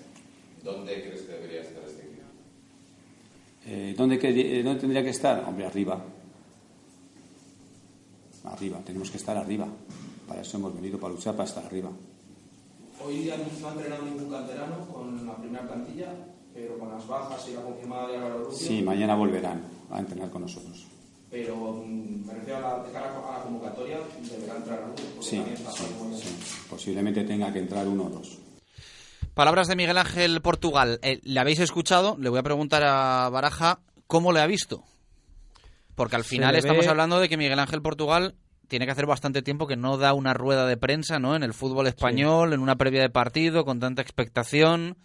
[0.65, 1.80] ¿dónde crees que debería estar?
[3.73, 5.45] Eh, ¿dónde, que- eh, ¿Dónde tendría que estar?
[5.47, 6.03] Hombre, arriba.
[8.45, 9.69] Arriba, tenemos que estar arriba.
[10.27, 11.91] Para eso hemos venido, para luchar, para estar arriba.
[13.05, 16.09] Hoy día no ha entrenado ningún canterano con la primera plantilla,
[16.53, 18.53] pero con las bajas y la confirmada de Álvaro Rubio.
[18.59, 20.87] Sí, mañana volverán a entrenar con nosotros.
[21.31, 21.57] Pero
[21.87, 23.99] mm, me refiero a la, de cara a la convocatoria,
[24.31, 25.23] deberá entrar alguno.
[25.23, 25.41] sí.
[26.69, 28.39] Posiblemente tenga que entrar uno o dos.
[29.41, 30.99] Palabras de Miguel Ángel Portugal.
[31.03, 32.15] Eh, ¿Le habéis escuchado?
[32.19, 34.85] Le voy a preguntar a Baraja cómo le ha visto.
[35.95, 38.35] Porque al final estamos ve- hablando de que Miguel Ángel Portugal
[38.69, 41.35] tiene que hacer bastante tiempo que no da una rueda de prensa ¿no?
[41.37, 44.99] en el fútbol español, en una previa de partido, con tanta expectación.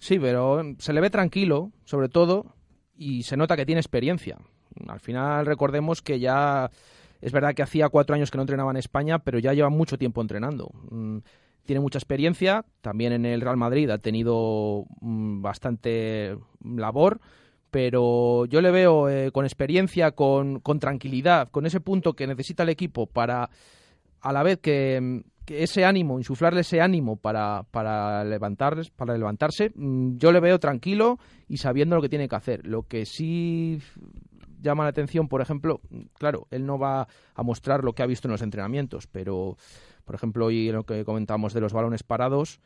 [0.00, 2.56] Sí, pero se le ve tranquilo, sobre todo,
[2.96, 4.36] y se nota que tiene experiencia.
[4.88, 6.72] Al final recordemos que ya
[7.20, 9.96] es verdad que hacía cuatro años que no entrenaba en España, pero ya lleva mucho
[9.96, 10.72] tiempo entrenando.
[11.66, 17.20] Mm, Tiene mucha experiencia, también en el Real Madrid ha tenido mm, bastante labor,
[17.70, 22.70] pero yo le veo eh, con experiencia, con, tranquilidad, con ese punto que necesita el
[22.70, 23.50] equipo para
[24.20, 29.70] a la vez que, que ese ánimo, insuflarle ese ánimo para, para, levantarles, para levantarse,
[29.74, 32.66] mm, yo le veo tranquilo y sabiendo lo que tiene que hacer.
[32.66, 33.78] Lo que sí
[34.60, 35.80] llama la atención, por ejemplo,
[36.14, 39.56] claro, él no va a mostrar lo que ha visto en los entrenamientos, pero,
[40.06, 42.60] por ejemplo, hoy lo que comentamos de los balones parados,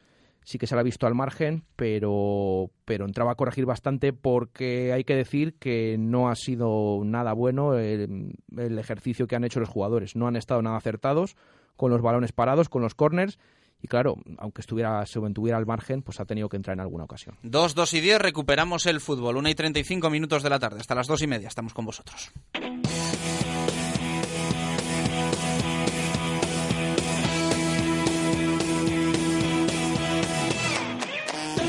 [0.45, 4.93] sí que se le ha visto al margen, pero, pero entraba a corregir bastante porque
[4.93, 9.59] hay que decir que no ha sido nada bueno el, el ejercicio que han hecho
[9.59, 10.17] los jugadores.
[10.17, 11.35] No han estado nada acertados
[11.77, 13.39] con los balones parados, con los corners.
[13.83, 17.05] Y claro, aunque estuviera, se mantuviera al margen, pues ha tenido que entrar en alguna
[17.05, 17.37] ocasión.
[17.43, 19.39] 2, 2 y 10, recuperamos el fútbol.
[19.39, 21.49] 1 y 35 minutos de la tarde, hasta las 2 y media.
[21.49, 22.31] Estamos con vosotros.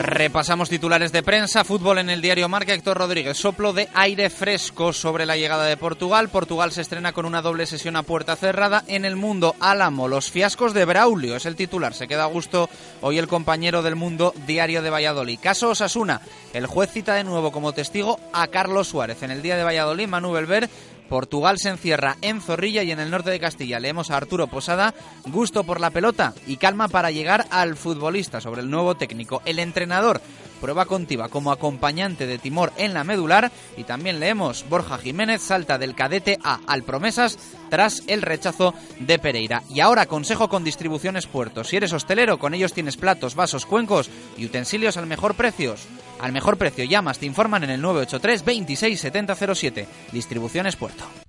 [0.01, 4.93] Repasamos titulares de prensa, fútbol en el diario Marca, Héctor Rodríguez, soplo de aire fresco
[4.93, 6.29] sobre la llegada de Portugal.
[6.29, 10.07] Portugal se estrena con una doble sesión a puerta cerrada en el mundo Álamo.
[10.07, 11.93] Los fiascos de Braulio es el titular.
[11.93, 12.67] Se queda a gusto
[13.01, 15.39] hoy el compañero del mundo diario de Valladolid.
[15.39, 16.21] Caso Osasuna,
[16.53, 19.21] el juez cita de nuevo como testigo a Carlos Suárez.
[19.21, 20.67] En el día de Valladolid, Manu Belver
[21.11, 23.81] Portugal se encierra en Zorrilla y en el norte de Castilla.
[23.81, 24.95] Leemos a Arturo Posada,
[25.25, 29.41] gusto por la pelota y calma para llegar al futbolista sobre el nuevo técnico.
[29.43, 30.21] El entrenador
[30.61, 35.77] prueba contiva como acompañante de Timor en la medular y también leemos Borja Jiménez salta
[35.77, 37.37] del cadete A al promesas
[37.69, 39.63] tras el rechazo de Pereira.
[39.69, 41.67] Y ahora consejo con distribuciones puertos.
[41.67, 45.87] Si eres hostelero, con ellos tienes platos, vasos, cuencos y utensilios al mejor precios.
[46.19, 49.87] Al mejor precio llamas, te informan en el 983 26 7007.
[50.11, 51.20] Distribuciones Puerto.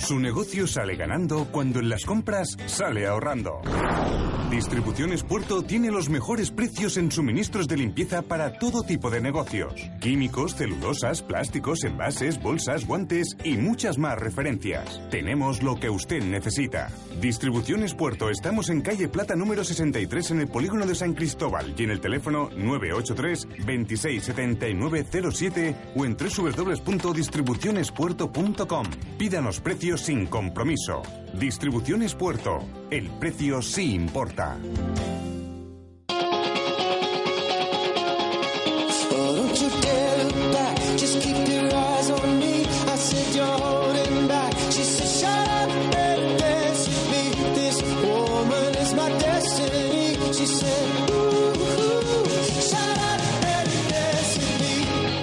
[0.00, 3.60] Su negocio sale ganando cuando en las compras sale ahorrando.
[4.50, 9.74] Distribuciones Puerto tiene los mejores precios en suministros de limpieza para todo tipo de negocios.
[10.00, 15.00] Químicos, celulosas, plásticos, envases, bolsas, guantes y muchas más referencias.
[15.10, 16.88] Tenemos lo que usted necesita.
[17.20, 21.84] Distribuciones Puerto, estamos en calle Plata número 63 en el polígono de San Cristóbal y
[21.84, 28.86] en el teléfono 983 267907 o en www.distribucionespuerto.com.
[29.18, 31.02] Pídanos precios sin compromiso.
[31.32, 32.64] Distribuciones Puerto.
[32.90, 34.58] El precio sí importa.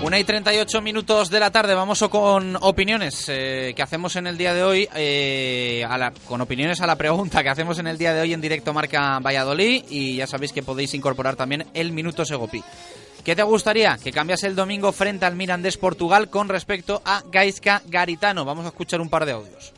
[0.07, 4.37] Una y 38 minutos de la tarde, vamos con opiniones eh, que hacemos en el
[4.37, 5.83] día de hoy, eh,
[6.25, 9.19] con opiniones a la pregunta que hacemos en el día de hoy en directo Marca
[9.19, 12.63] Valladolid y ya sabéis que podéis incorporar también el Minuto Segopi.
[13.25, 13.97] ¿Qué te gustaría?
[14.01, 18.45] Que cambiase el domingo frente al Mirandés Portugal con respecto a Gaisca Garitano.
[18.45, 19.73] Vamos a escuchar un par de audios.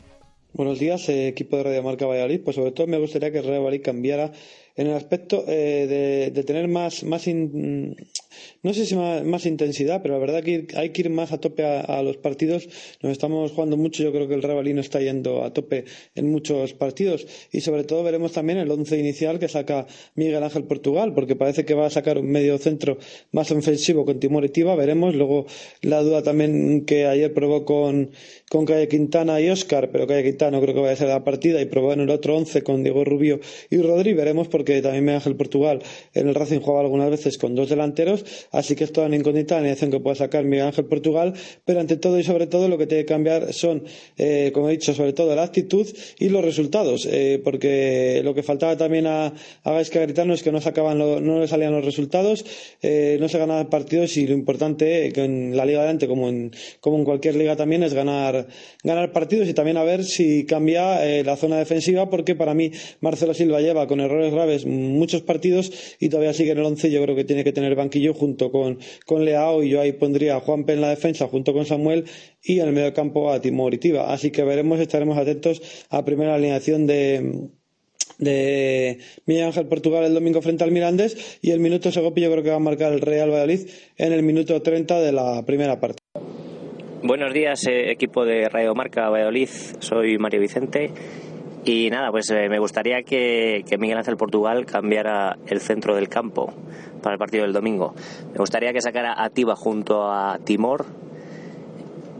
[0.52, 2.42] Buenos días, eh, equipo de Radio Marca Valladolid.
[2.44, 4.30] Pues sobre todo me gustaría que el Real Valladolid cambiara
[4.76, 7.26] en el aspecto de, de, tener más, más
[8.62, 11.64] no sé si más, intensidad, pero la verdad que hay que ir más a tope
[11.64, 12.68] a, los partidos.
[13.02, 16.30] Nos estamos jugando mucho, yo creo que el Real no está yendo a tope en
[16.30, 21.14] muchos partidos y sobre todo veremos también el once inicial que saca Miguel Ángel Portugal,
[21.14, 22.98] porque parece que va a sacar un medio centro
[23.32, 25.14] más ofensivo con Timor veremos.
[25.14, 25.46] Luego
[25.80, 28.10] la duda también que ayer probó con,
[28.50, 31.24] con Calle Quintana y Óscar, pero Calle Quintana no creo que vaya a ser la
[31.24, 35.04] partida y probó en el otro once con Diego Rubio y Rodri, veremos porque también
[35.04, 38.92] Miguel Ángel Portugal en el Racing jugaba algunas veces con dos delanteros Así que es
[38.92, 41.34] toda una incógnita la que pueda sacar Miguel Ángel Portugal,
[41.64, 43.84] pero ante todo y sobre todo lo que tiene que cambiar son,
[44.18, 45.86] eh, como he dicho, sobre todo la actitud
[46.18, 49.32] y los resultados, eh, porque lo que faltaba también a,
[49.62, 52.44] a Gaisca Gritano es que no, sacaban no le salían los resultados,
[52.82, 56.50] eh, no se ganaban partidos y lo importante que en la Liga adelante, como en,
[56.80, 58.48] como en cualquier liga también, es ganar,
[58.82, 63.34] ganar partidos y también a ver si cambia la zona defensiva, porque para mí Marcelo
[63.34, 67.14] Silva lleva con errores graves muchos partidos y todavía sigue en el once, yo creo
[67.14, 70.72] que tiene que tener banquillo junto con, con Leao y yo ahí pondría a Juanpe
[70.72, 72.04] en la defensa junto con Samuel
[72.42, 74.06] y en el medio campo a Timor y.
[74.06, 77.50] Así que veremos, estaremos atentos a primera alineación de
[78.20, 82.42] de Miguel Ángel Portugal el domingo frente al Mirandés y el minuto Segopi yo creo
[82.44, 86.00] que va a marcar el Real Valladolid en el minuto 30 de la primera parte.
[87.02, 89.48] Buenos días, eh, equipo de Radio Marca Valladolid.
[89.78, 90.90] Soy Mario Vicente
[91.64, 96.52] y nada, pues eh, me gustaría que, Miguel Ángel Portugal cambiara el centro del campo
[97.02, 97.94] para el partido del domingo.
[98.32, 100.86] Me gustaría que sacara a Tiba junto a Timor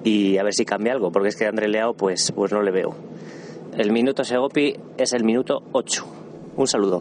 [0.04, 2.70] y a ver si cambia algo, porque es que André Leao pues, pues no le
[2.70, 2.94] veo.
[3.76, 6.06] El minuto Segopi es el minuto 8.
[6.56, 7.00] Un saludo.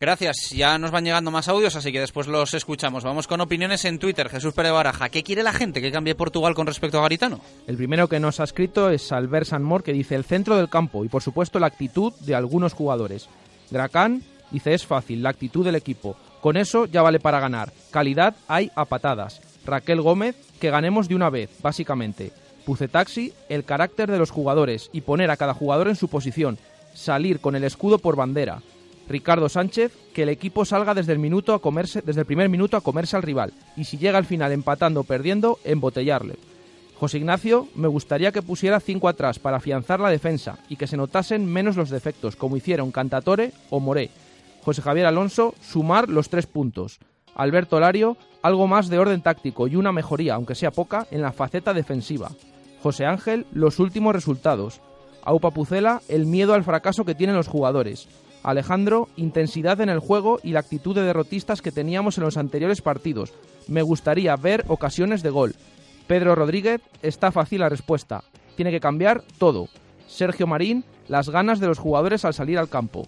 [0.00, 0.48] Gracias.
[0.52, 3.04] Ya nos van llegando más audios, así que después los escuchamos.
[3.04, 4.30] Vamos con opiniones en Twitter.
[4.30, 5.10] Jesús Pérez Baraja.
[5.10, 7.38] ¿Qué quiere la gente que cambie Portugal con respecto a Garitano?
[7.66, 11.04] El primero que nos ha escrito es Albert Sanmor, que dice el centro del campo
[11.04, 13.28] y, por supuesto, la actitud de algunos jugadores.
[13.70, 16.16] Gracán dice es fácil, la actitud del equipo.
[16.40, 17.70] Con eso ya vale para ganar.
[17.90, 19.42] Calidad hay a patadas.
[19.66, 22.32] Raquel Gómez, que ganemos de una vez, básicamente.
[22.64, 26.56] Pucetaxi, el carácter de los jugadores y poner a cada jugador en su posición.
[26.94, 28.62] Salir con el escudo por bandera.
[29.10, 32.76] Ricardo Sánchez, que el equipo salga desde el, minuto a comerse, desde el primer minuto
[32.76, 36.36] a comerse al rival y si llega al final empatando o perdiendo, embotellarle.
[36.96, 40.96] José Ignacio, me gustaría que pusiera cinco atrás para afianzar la defensa y que se
[40.96, 44.10] notasen menos los defectos, como hicieron Cantatore o Moré.
[44.62, 47.00] José Javier Alonso, sumar los tres puntos.
[47.34, 51.32] Alberto Lario, algo más de orden táctico y una mejoría, aunque sea poca, en la
[51.32, 52.30] faceta defensiva.
[52.80, 54.80] José Ángel, los últimos resultados.
[55.24, 58.08] Aupa Pucela, el miedo al fracaso que tienen los jugadores.
[58.42, 62.80] Alejandro, intensidad en el juego y la actitud de derrotistas que teníamos en los anteriores
[62.82, 63.32] partidos.
[63.68, 65.54] Me gustaría ver ocasiones de gol.
[66.06, 68.24] Pedro Rodríguez, está fácil la respuesta.
[68.56, 69.68] Tiene que cambiar todo.
[70.06, 73.06] Sergio Marín, las ganas de los jugadores al salir al campo.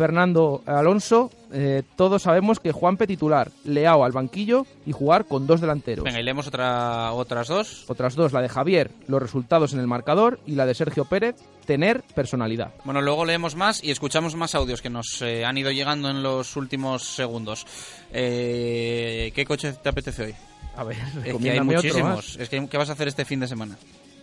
[0.00, 5.60] Fernando Alonso, eh, todos sabemos que Juanpe titular, Leao al banquillo y jugar con dos
[5.60, 6.02] delanteros.
[6.06, 7.84] Venga, y leemos otra, otras dos.
[7.86, 11.36] Otras dos, la de Javier, los resultados en el marcador y la de Sergio Pérez,
[11.66, 12.72] tener personalidad.
[12.84, 16.22] Bueno, luego leemos más y escuchamos más audios que nos eh, han ido llegando en
[16.22, 17.66] los últimos segundos.
[18.10, 20.34] Eh, ¿Qué coche te apetece hoy?
[20.76, 20.96] A ver,
[21.26, 22.36] Es que hay muchísimos.
[22.38, 23.76] Es que, ¿Qué vas a hacer este fin de semana?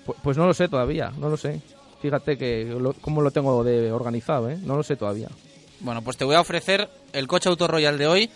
[0.07, 1.61] Pu- Pues no lo sé todavía, no lo sé.
[2.01, 4.57] Fíjate que lo, cómo lo tengo de organizado, ¿eh?
[4.63, 5.27] No lo sé todavía.
[5.79, 8.29] Bueno, pues te voy a ofrecer el coche Auto Royal de hoy,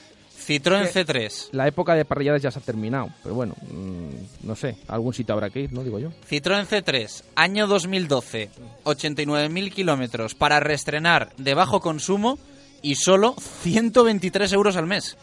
[0.47, 1.49] Citroën Que- C3.
[1.51, 5.33] La época de parrilladas ya se ha terminado, pero bueno, mm, no sé, algún sitio
[5.33, 5.83] habrá que ir, ¿no?
[5.83, 6.09] Digo yo.
[6.29, 8.49] Citroën C3, año 2012,
[8.83, 12.39] 89.000 kilómetros para reestrenar de bajo consumo
[12.81, 15.17] y solo 123 euros al mes.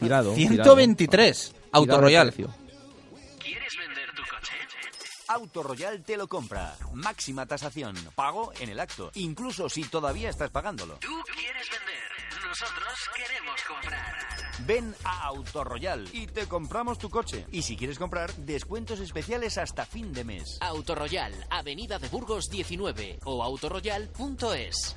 [0.00, 0.34] Tirado.
[0.34, 1.64] 123, tirado.
[1.72, 2.34] Auto Tirado Royal.
[5.28, 6.76] Auto Royal te lo compra.
[6.92, 7.96] Máxima tasación.
[8.14, 9.10] Pago en el acto.
[9.14, 10.94] Incluso si todavía estás pagándolo.
[11.00, 14.14] Tú quieres vender, nosotros queremos comprar.
[14.66, 17.46] Ven a Auto Royal y te compramos tu coche.
[17.50, 20.58] Y si quieres comprar, descuentos especiales hasta fin de mes.
[20.60, 24.96] Autoroyal, Avenida de Burgos 19 o autoroyal.es.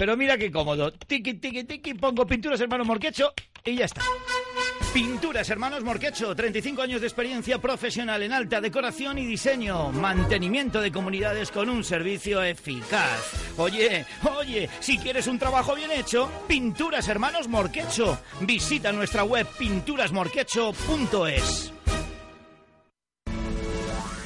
[0.00, 0.90] Pero mira qué cómodo.
[0.92, 3.34] Tiki, tiki, tiki, pongo pinturas hermanos Morquecho
[3.66, 4.00] y ya está.
[4.94, 10.90] Pinturas Hermanos Morquecho, 35 años de experiencia profesional en alta decoración y diseño, mantenimiento de
[10.90, 13.58] comunidades con un servicio eficaz.
[13.58, 14.06] Oye,
[14.38, 18.18] oye, si quieres un trabajo bien hecho, Pinturas Hermanos Morquecho.
[18.40, 21.74] Visita nuestra web pinturasmorquecho.es.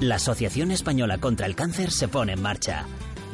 [0.00, 2.86] La Asociación Española contra el Cáncer se pone en marcha.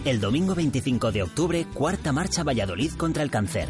[0.05, 3.69] El domingo 25 de octubre, cuarta marcha Valladolid contra el cáncer.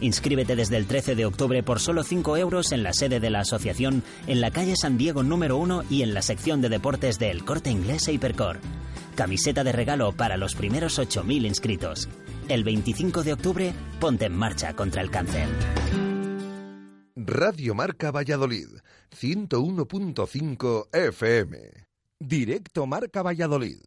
[0.00, 3.40] Inscríbete desde el 13 de octubre por solo 5 euros en la sede de la
[3.40, 7.32] asociación, en la calle San Diego número 1 y en la sección de deportes de
[7.32, 8.60] El Corte Inglés e Hipercor.
[9.16, 12.08] Camiseta de regalo para los primeros 8.000 inscritos.
[12.48, 15.48] El 25 de octubre, ponte en marcha contra el cáncer.
[17.16, 18.68] Radio Marca Valladolid,
[19.10, 21.87] 101.5 FM.
[22.20, 23.78] Directo Marca Valladolid.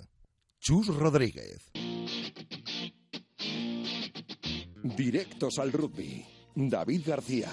[0.61, 1.69] Chus Rodríguez.
[4.83, 6.25] Directos al rugby.
[6.55, 7.49] David García.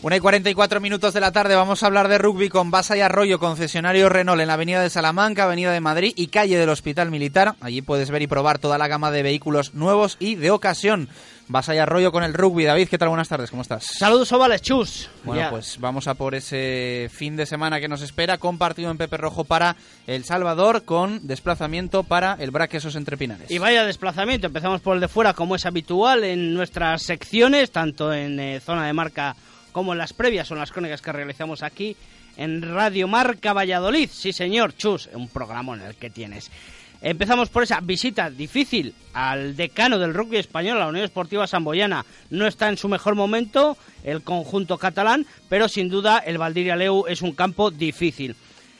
[0.00, 3.00] Una y 44 minutos de la tarde vamos a hablar de rugby con Basa y
[3.00, 7.10] Arroyo, concesionario Renault en la Avenida de Salamanca, Avenida de Madrid y calle del Hospital
[7.10, 7.54] Militar.
[7.60, 11.08] Allí puedes ver y probar toda la gama de vehículos nuevos y de ocasión.
[11.52, 12.64] Basa y Arroyo con el rugby.
[12.64, 13.10] David, ¿qué tal?
[13.10, 13.84] Buenas tardes, ¿cómo estás?
[13.84, 15.10] Saludos ovales, chus.
[15.22, 15.50] Bueno, Ya.
[15.50, 19.18] pues vamos a por ese fin de semana que nos espera, con partido en Pepe
[19.18, 19.76] Rojo para
[20.06, 23.50] El Salvador, con desplazamiento para el Braquesos entre Pinares.
[23.50, 28.14] Y vaya desplazamiento, empezamos por el de fuera como es habitual en nuestras secciones, tanto
[28.14, 29.36] en eh, zona de marca
[29.72, 31.94] como en las previas o en las crónicas que realizamos aquí
[32.38, 34.08] en Radio Marca Valladolid.
[34.10, 36.50] Sí, señor, chus, un programa en el que tienes.
[37.02, 42.06] Empezamos por esa visita difícil al decano del rugby español, la Unión Esportiva Samboyana.
[42.30, 47.06] No está en su mejor momento el conjunto catalán, pero sin duda el Valdiria Leu
[47.08, 48.36] es un campo difícil.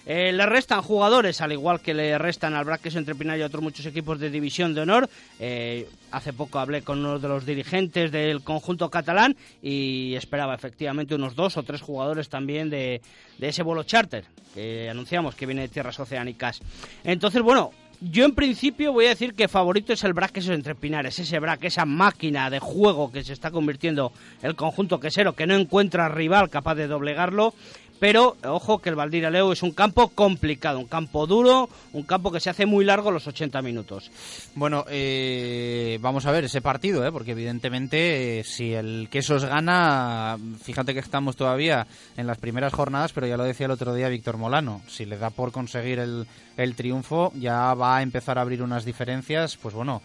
[0.07, 3.63] Eh, le restan jugadores, al igual que le restan al Braques entre Pinar y otros
[3.63, 5.09] muchos equipos de División de Honor.
[5.41, 11.17] Eh, hace poco hablé con uno de los dirigentes del conjunto catalán y esperaba efectivamente
[11.17, 13.01] unos dos o tres jugadores también de,
[13.39, 16.61] de ese vuelo charter que anunciamos que viene de tierras oceánicas.
[17.05, 17.71] Entonces, bueno,
[18.11, 21.69] yo en principio voy a decir que favorito es el Braques entre Pinares, ese Braque,
[21.69, 26.51] esa máquina de juego que se está convirtiendo el conjunto quesero, que no encuentra rival
[26.51, 27.55] capaz de doblegarlo.
[28.03, 32.41] Pero ojo que el Valdiraleu es un campo complicado, un campo duro, un campo que
[32.41, 34.11] se hace muy largo los 80 minutos.
[34.57, 37.13] Bueno, eh, vamos a ver ese partido, ¿eh?
[37.13, 41.87] porque evidentemente eh, si el Quesos gana, fíjate que estamos todavía
[42.17, 45.17] en las primeras jornadas, pero ya lo decía el otro día Víctor Molano, si le
[45.17, 46.27] da por conseguir el,
[46.57, 50.03] el triunfo ya va a empezar a abrir unas diferencias, pues bueno,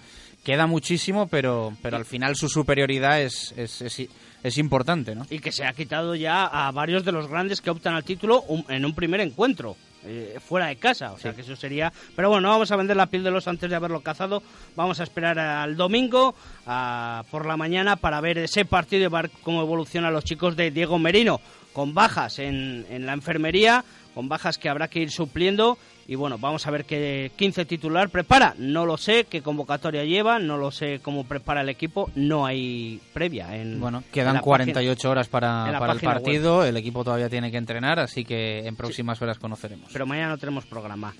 [0.48, 4.08] queda muchísimo, pero, pero al final su superioridad es, es, es,
[4.43, 5.26] es importante, ¿no?
[5.30, 8.45] Y que se ha quitado ya a varios de los grandes que optan al título
[8.70, 9.76] en un primer encuentro.
[10.06, 11.91] eh, fuera de casa, o sea que eso sería.
[12.16, 14.41] Pero bueno, no vamos a vender la piel del oso antes de haberlo cazado.
[14.78, 16.34] Vamos a esperar al domingo
[16.66, 20.72] a- por la mañana para ver ese partido y ver cómo evolucionan los chicos de
[20.72, 21.41] Diego Merino,
[21.74, 23.84] con bajas en, en la enfermería,
[24.18, 25.78] con bajas que habrá que ir supliendo.
[26.07, 28.55] Y bueno, vamos a ver qué 15 titular prepara.
[28.57, 32.09] No lo sé, qué convocatoria lleva, no lo sé cómo prepara el equipo.
[32.15, 33.55] No hay previa.
[33.55, 36.03] En, Bueno, en quedan la 48 página- horas para, en para el web.
[36.05, 39.89] partido, el equipo todavía tiene que entrenar, así que en próximas horas conoceremos.
[39.93, 41.13] pero mañana no tenemos programa.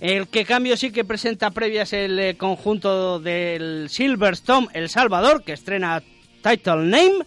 [0.00, 5.52] El que cambio sí que presenta previas el eh, conjunto del Silverstone El Salvador, que
[5.54, 6.02] estrena
[6.42, 7.24] Title Name,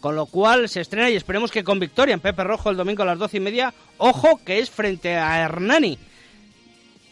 [0.00, 3.02] con lo cual se estrena y esperemos que con victoria en Pepe Rojo el domingo
[3.02, 3.72] a las doce y media.
[3.98, 5.98] Ojo, que es frente a Hernani.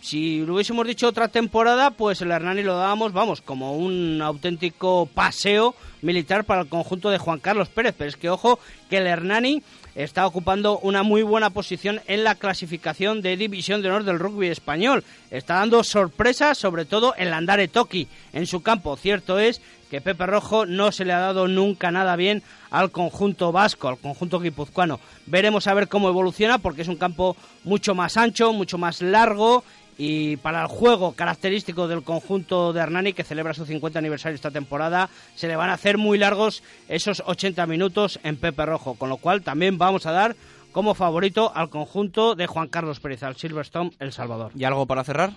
[0.01, 5.07] Si lo hubiésemos dicho otra temporada, pues el Hernani lo dábamos, vamos, como un auténtico
[5.12, 7.95] paseo militar para el conjunto de Juan Carlos Pérez.
[7.99, 9.62] Pero es que, ojo, que el Hernani
[9.97, 14.47] está ocupando una muy buena posición en la clasificación de División de Honor del rugby
[14.47, 15.03] español.
[15.32, 18.97] Está dando sorpresas, sobre todo en Landare Toki, en su campo.
[18.97, 19.61] Cierto es
[19.91, 23.99] que Pepe Rojo no se le ha dado nunca nada bien al conjunto vasco, al
[23.99, 25.01] conjunto guipuzcoano.
[25.26, 29.64] Veremos a ver cómo evoluciona, porque es un campo mucho más ancho, mucho más largo
[29.99, 34.53] y para el juego característico del conjunto de Hernani, que celebra su 50 aniversario esta
[34.53, 39.09] temporada, se le van a hacer muy largos esos 80 minutos en Pepe Rojo, con
[39.09, 40.36] lo cual también vamos a dar
[40.70, 44.53] como favorito al conjunto de Juan Carlos Pérez, al Silverstone El Salvador.
[44.55, 45.32] ¿Y algo para cerrar?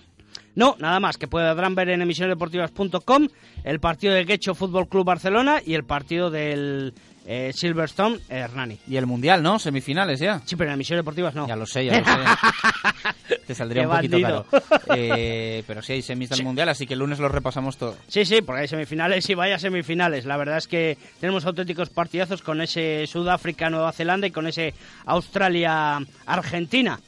[0.54, 3.28] No, nada más, que podrán ver en emisionesdeportivas.com
[3.64, 6.92] el partido del Guecho Fútbol Club Barcelona y el partido del
[7.24, 8.78] eh, Silverstone Hernani.
[8.86, 9.58] Y el Mundial, ¿no?
[9.58, 10.42] Semifinales ya.
[10.44, 11.48] Sí, pero en emisiones deportivas no.
[11.48, 13.38] Ya lo sé, ya lo sé.
[13.46, 14.46] Te saldría Qué un poquito bandido.
[14.50, 14.64] caro.
[14.94, 17.96] Eh, pero sí hay semis del Mundial, así que el lunes lo repasamos todo.
[18.08, 20.26] Sí, sí, porque hay semifinales y vaya semifinales.
[20.26, 24.74] La verdad es que tenemos auténticos partidazos con ese Sudáfrica-Nueva Zelanda y con ese
[25.06, 27.00] Australia-Argentina.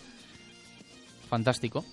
[1.29, 1.85] Fantástico.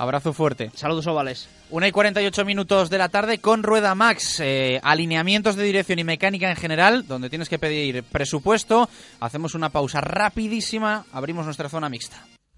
[0.00, 0.70] Abrazo fuerte.
[0.74, 1.46] Saludos ovales.
[1.68, 4.40] Una y 48 minutos de la tarde con Rueda Max.
[4.40, 8.88] eh, alineamientos de dirección y mecánica en general, donde tienes que pedir presupuesto.
[9.20, 11.04] Hacemos una pausa rapidísima.
[11.12, 12.16] Abrimos nuestra zona mixta.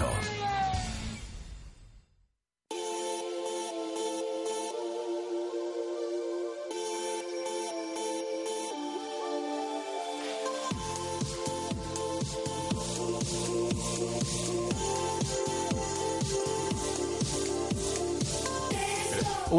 [0.00, 0.63] alto.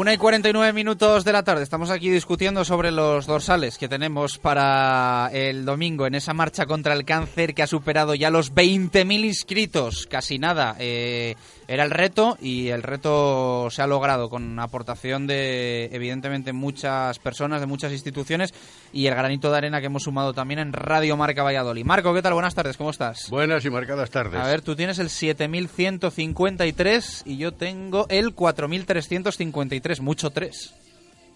[0.06, 1.64] Una y 49 minutos de la tarde.
[1.64, 6.94] Estamos aquí discutiendo sobre los dorsales que tenemos para el domingo en esa marcha contra
[6.94, 10.06] el cáncer que ha superado ya los 20.000 inscritos.
[10.06, 10.76] Casi nada.
[10.78, 11.34] Eh,
[11.68, 17.60] era el reto y el reto se ha logrado con aportación de, evidentemente, muchas personas,
[17.60, 18.54] de muchas instituciones
[18.92, 21.84] y el granito de arena que hemos sumado también en Radio Marca Valladolid.
[21.84, 22.34] Marco, ¿qué tal?
[22.34, 23.28] Buenas tardes, ¿cómo estás?
[23.30, 24.40] Buenas y marcadas tardes.
[24.40, 30.74] A ver, tú tienes el 7153 y yo tengo el 4353, mucho 3.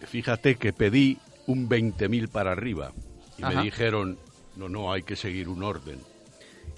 [0.07, 2.93] Fíjate que pedí un 20.000 para arriba
[3.37, 3.57] y Ajá.
[3.57, 4.19] me dijeron,
[4.57, 5.99] no, no, hay que seguir un orden.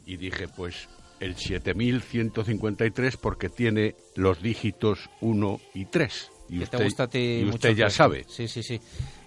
[0.07, 0.89] Y dije, pues
[1.23, 6.31] el 7.153 porque tiene los dígitos 1 y 3.
[6.49, 8.25] Y usted, te gusta a ti y mucho usted el ya sabe.
[8.29, 8.79] Sí, sí, sí.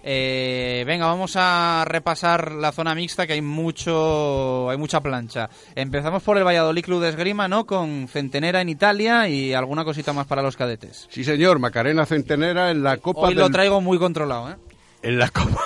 [0.04, 5.50] Eh, venga, vamos a repasar la zona mixta que hay mucho, hay mucha plancha.
[5.74, 7.66] Empezamos por el Valladolid Club de Esgrima, ¿no?
[7.66, 11.08] Con Centenera en Italia y alguna cosita más para los cadetes.
[11.10, 14.56] Sí, señor, Macarena Centenera en la Copa Hoy lo del- traigo muy controlado, ¿eh?
[15.02, 15.60] En la Copa...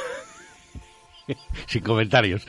[1.66, 2.46] Sin comentarios.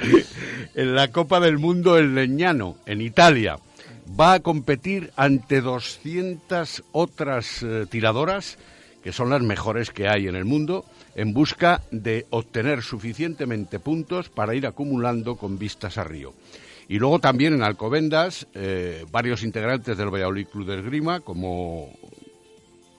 [0.74, 3.58] En la Copa del Mundo en Leñano, en Italia.
[4.20, 8.58] Va a competir ante 200 otras eh, tiradoras,
[9.04, 10.86] que son las mejores que hay en el mundo,
[11.16, 16.34] en busca de obtener suficientemente puntos para ir acumulando con vistas a Río.
[16.90, 21.90] Y luego también en Alcobendas, eh, varios integrantes del Valladolid Club de Esgrima, como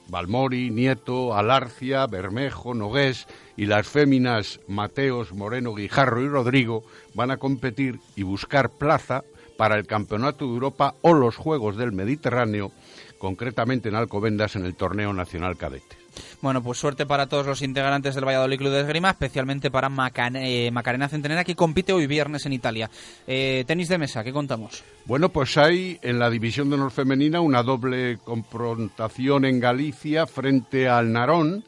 [0.09, 6.85] Balmori, Nieto, Alarcia, Bermejo, Nogués y las féminas Mateos, Moreno, Guijarro y Rodrigo
[7.15, 9.25] van a competir y buscar plaza
[9.57, 12.73] para el Campeonato de Europa o los Juegos del Mediterráneo,
[13.19, 16.03] concretamente en Alcobendas en el Torneo Nacional Cadete.
[16.41, 19.91] Bueno, pues suerte para todos los integrantes del Valladolid Club de Esgrima, especialmente para
[20.35, 22.91] eh, Macarena Centenera, que compite hoy viernes en Italia.
[23.27, 24.83] Eh, tenis de mesa, ¿qué contamos?
[25.05, 30.89] Bueno, pues hay en la división de honor femenina una doble confrontación en Galicia frente
[30.89, 31.65] al Narón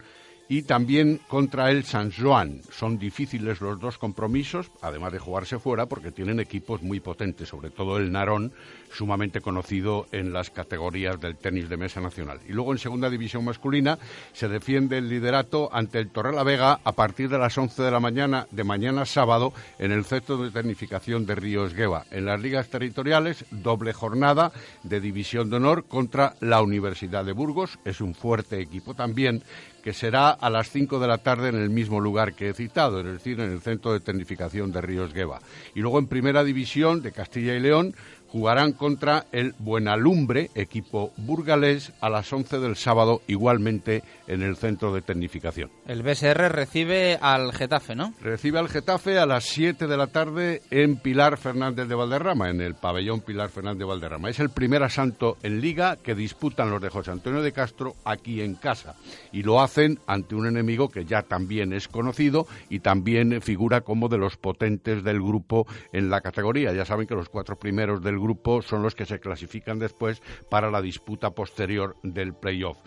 [0.48, 2.60] y también contra el San Joan.
[2.70, 7.70] Son difíciles los dos compromisos, además de jugarse fuera, porque tienen equipos muy potentes, sobre
[7.70, 8.52] todo el Narón,
[8.92, 12.40] sumamente conocido en las categorías del tenis de mesa nacional.
[12.48, 13.98] Y luego en segunda división masculina
[14.32, 18.46] se defiende el liderato ante el Torrelavega a partir de las 11 de la mañana
[18.50, 22.04] de mañana sábado en el centro de tecnificación de Río Esgueva.
[22.10, 27.78] En las ligas territoriales, doble jornada de división de honor contra la Universidad de Burgos.
[27.84, 29.42] Es un fuerte equipo también
[29.84, 33.00] que será a las 5 de la tarde en el mismo lugar que he citado,
[33.00, 35.40] es decir, en el Centro de Tecnificación de Ríos Gueva.
[35.74, 37.94] Y luego en Primera División de Castilla y León
[38.34, 44.92] jugarán contra el Buenalumbre, equipo burgalés, a las 11 del sábado, igualmente en el Centro
[44.92, 45.70] de Tecnificación.
[45.86, 48.12] El BSR recibe al Getafe, ¿no?
[48.20, 52.60] Recibe al Getafe a las 7 de la tarde en Pilar Fernández de Valderrama, en
[52.60, 54.30] el pabellón Pilar Fernández de Valderrama.
[54.30, 58.40] Es el primer asalto en liga que disputan los de José Antonio de Castro aquí
[58.40, 58.96] en casa.
[59.30, 64.08] Y lo hacen ante un enemigo que ya también es conocido y también figura como
[64.08, 66.72] de los potentes del grupo en la categoría.
[66.72, 68.23] Ya saben que los cuatro primeros del grupo
[68.62, 72.78] son los que se clasifican después para la disputa posterior del playoff.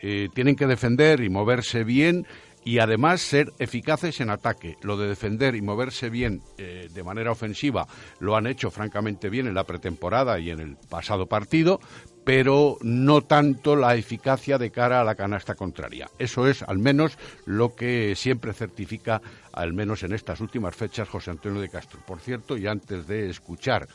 [0.00, 2.26] Eh, tienen que defender y moverse bien
[2.64, 4.76] y además ser eficaces en ataque.
[4.82, 7.86] Lo de defender y moverse bien eh, de manera ofensiva
[8.18, 11.78] lo han hecho francamente bien en la pretemporada y en el pasado partido,
[12.24, 16.08] pero no tanto la eficacia de cara a la canasta contraria.
[16.18, 19.20] Eso es al menos lo que siempre certifica,
[19.52, 22.00] al menos en estas últimas fechas, José Antonio de Castro.
[22.06, 23.86] Por cierto, y antes de escuchar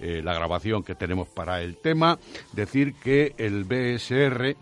[0.00, 2.18] eh, la grabación que tenemos para el tema,
[2.52, 4.56] decir que el BSR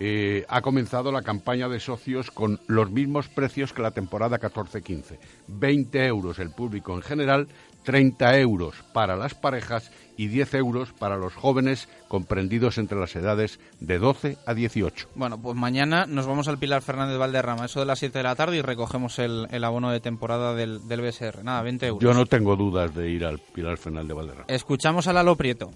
[0.00, 5.18] eh, ha comenzado la campaña de socios con los mismos precios que la temporada 14-15.
[5.48, 7.48] 20 euros el público en general,
[7.84, 13.58] 30 euros para las parejas y 10 euros para los jóvenes comprendidos entre las edades
[13.80, 15.08] de 12 a 18.
[15.14, 18.36] Bueno, pues mañana nos vamos al Pilar Fernández Valderrama, eso de las 7 de la
[18.36, 21.42] tarde, y recogemos el, el abono de temporada del, del BSR.
[21.42, 22.02] Nada, 20 euros.
[22.02, 24.44] Yo no tengo dudas de ir al Pilar Fernández de Valderrama.
[24.48, 25.70] Escuchamos a Lalo Prieto.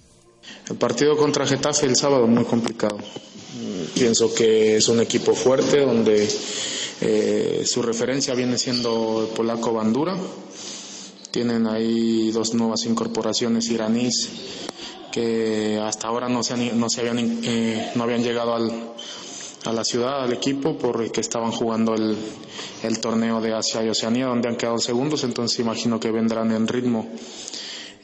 [0.71, 2.97] El partido contra Getafe el sábado muy complicado.
[2.97, 6.29] Mm, Pienso que es un equipo fuerte donde
[7.01, 10.17] eh, su referencia viene siendo el polaco Bandura.
[11.31, 14.29] Tienen ahí dos nuevas incorporaciones iraníes
[15.13, 18.71] que hasta ahora no se, han- no se habían, eh, no habían llegado al,
[19.65, 22.17] a la ciudad, al equipo, porque estaban jugando el,
[22.83, 26.67] el torneo de Asia y Oceanía, donde han quedado segundos, entonces imagino que vendrán en
[26.69, 27.07] ritmo.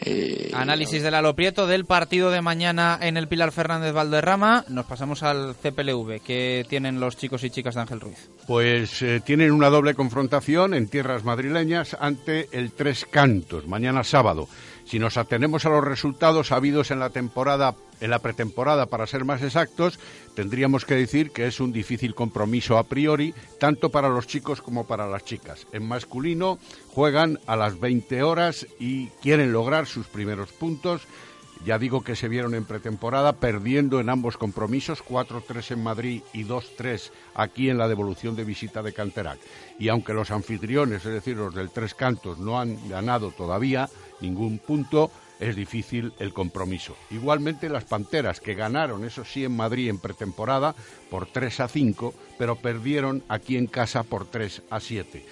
[0.07, 4.65] Eh, Análisis de Lalo Prieto del partido de mañana en el Pilar Fernández Valderrama.
[4.69, 6.21] Nos pasamos al CPLV.
[6.21, 8.29] que tienen los chicos y chicas de Ángel Ruiz?
[8.47, 14.49] Pues eh, tienen una doble confrontación en tierras madrileñas ante el Tres Cantos, mañana sábado.
[14.85, 19.25] Si nos atenemos a los resultados habidos en la temporada, en la pretemporada, para ser
[19.25, 19.99] más exactos,
[20.35, 24.87] tendríamos que decir que es un difícil compromiso a priori, tanto para los chicos como
[24.87, 25.67] para las chicas.
[25.73, 26.59] En masculino
[26.89, 31.03] juegan a las 20 horas y quieren lograr sus primeros puntos.
[31.65, 36.45] Ya digo que se vieron en pretemporada perdiendo en ambos compromisos, 4-3 en Madrid y
[36.45, 39.39] 2-3 aquí en la devolución de visita de Canterac.
[39.79, 43.89] Y aunque los anfitriones, es decir, los del Tres Cantos, no han ganado todavía
[44.21, 46.97] ningún punto, es difícil el compromiso.
[47.11, 50.75] Igualmente las Panteras, que ganaron, eso sí, en Madrid en pretemporada
[51.11, 55.25] por 3 a 5, pero perdieron aquí en casa por 3 a 7.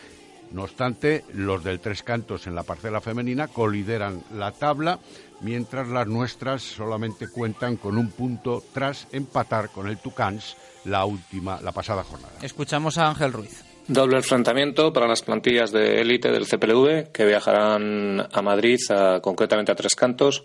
[0.52, 4.98] No obstante, los del Tres Cantos en la parcela femenina colideran la tabla,
[5.42, 11.60] mientras las nuestras solamente cuentan con un punto tras empatar con el Tucans la última,
[11.60, 12.32] la pasada jornada.
[12.42, 13.62] Escuchamos a Ángel Ruiz.
[13.88, 19.72] Doble enfrentamiento para las plantillas de élite del CPLV que viajarán a Madrid, a- concretamente
[19.72, 20.44] a Tres Cantos,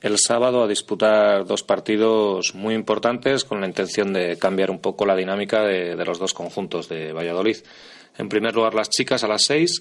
[0.00, 5.06] el sábado a disputar dos partidos muy importantes con la intención de cambiar un poco
[5.06, 7.58] la dinámica de, de los dos conjuntos de Valladolid.
[8.18, 9.80] En primer lugar, las chicas a las seis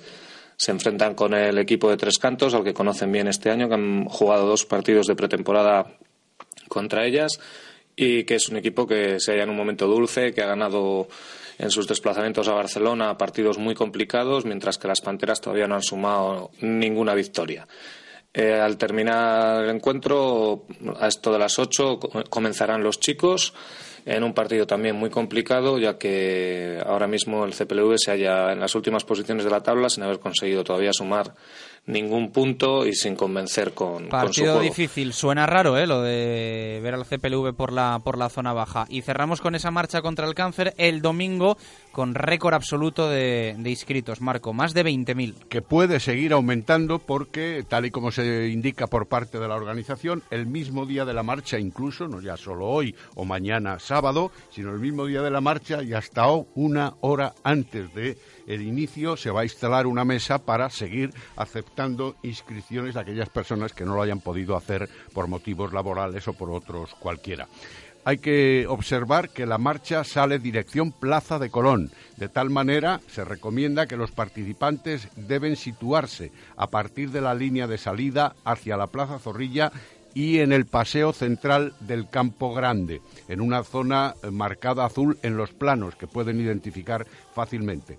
[0.61, 3.73] se enfrentan con el equipo de Tres Cantos, al que conocen bien este año, que
[3.73, 5.97] han jugado dos partidos de pretemporada
[6.67, 7.39] contra ellas
[7.95, 11.07] y que es un equipo que se halla en un momento dulce, que ha ganado
[11.57, 15.81] en sus desplazamientos a Barcelona partidos muy complicados, mientras que las Panteras todavía no han
[15.83, 17.67] sumado ninguna victoria.
[18.31, 20.65] Eh, al terminar el encuentro,
[20.99, 23.53] a esto de las 8, co- comenzarán los chicos
[24.05, 28.59] en un partido también muy complicado, ya que ahora mismo el CPLV se halla en
[28.59, 31.33] las últimas posiciones de la tabla sin haber conseguido todavía sumar
[31.87, 34.61] ningún punto y sin convencer con, con su Partido juego.
[34.61, 35.87] difícil, suena raro, ¿eh?
[35.87, 38.85] Lo de ver al CPLV por la, por la zona baja.
[38.89, 41.57] Y cerramos con esa marcha contra el cáncer el domingo
[41.91, 45.33] con récord absoluto de, de inscritos, Marco, más de 20.000.
[45.49, 50.23] que puede seguir aumentando porque, tal y como se indica por parte de la organización,
[50.29, 54.71] el mismo día de la marcha, incluso, no ya solo hoy o mañana sábado, sino
[54.71, 56.21] el mismo día de la marcha y hasta
[56.55, 58.17] una hora antes de
[58.53, 63.71] el inicio se va a instalar una mesa para seguir aceptando inscripciones de aquellas personas
[63.71, 67.47] que no lo hayan podido hacer por motivos laborales o por otros cualquiera.
[68.03, 71.91] Hay que observar que la marcha sale dirección Plaza de Colón.
[72.17, 77.67] De tal manera, se recomienda que los participantes deben situarse a partir de la línea
[77.67, 79.71] de salida hacia la Plaza Zorrilla
[80.13, 85.51] y en el paseo central del Campo Grande, en una zona marcada azul en los
[85.51, 87.97] planos que pueden identificar fácilmente.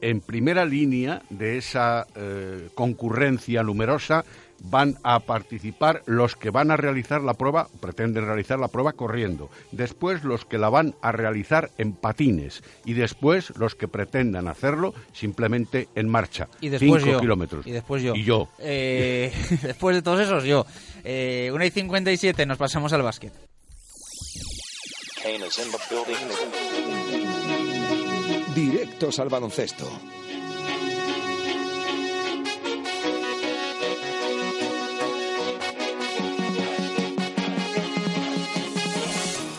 [0.00, 4.24] En primera línea de esa eh, concurrencia numerosa
[4.64, 9.50] van a participar los que van a realizar la prueba, pretenden realizar la prueba corriendo,
[9.72, 14.94] después los que la van a realizar en patines y después los que pretendan hacerlo
[15.12, 16.48] simplemente en marcha.
[16.60, 17.20] Y después Cinco yo.
[17.20, 17.66] kilómetros.
[17.66, 18.14] Y después yo.
[18.14, 18.48] Y yo.
[18.58, 19.32] Eh,
[19.62, 20.66] después de todos esos, yo.
[21.04, 23.32] Eh, 1 y 57, nos pasamos al básquet.
[28.54, 29.88] Directos al baloncesto.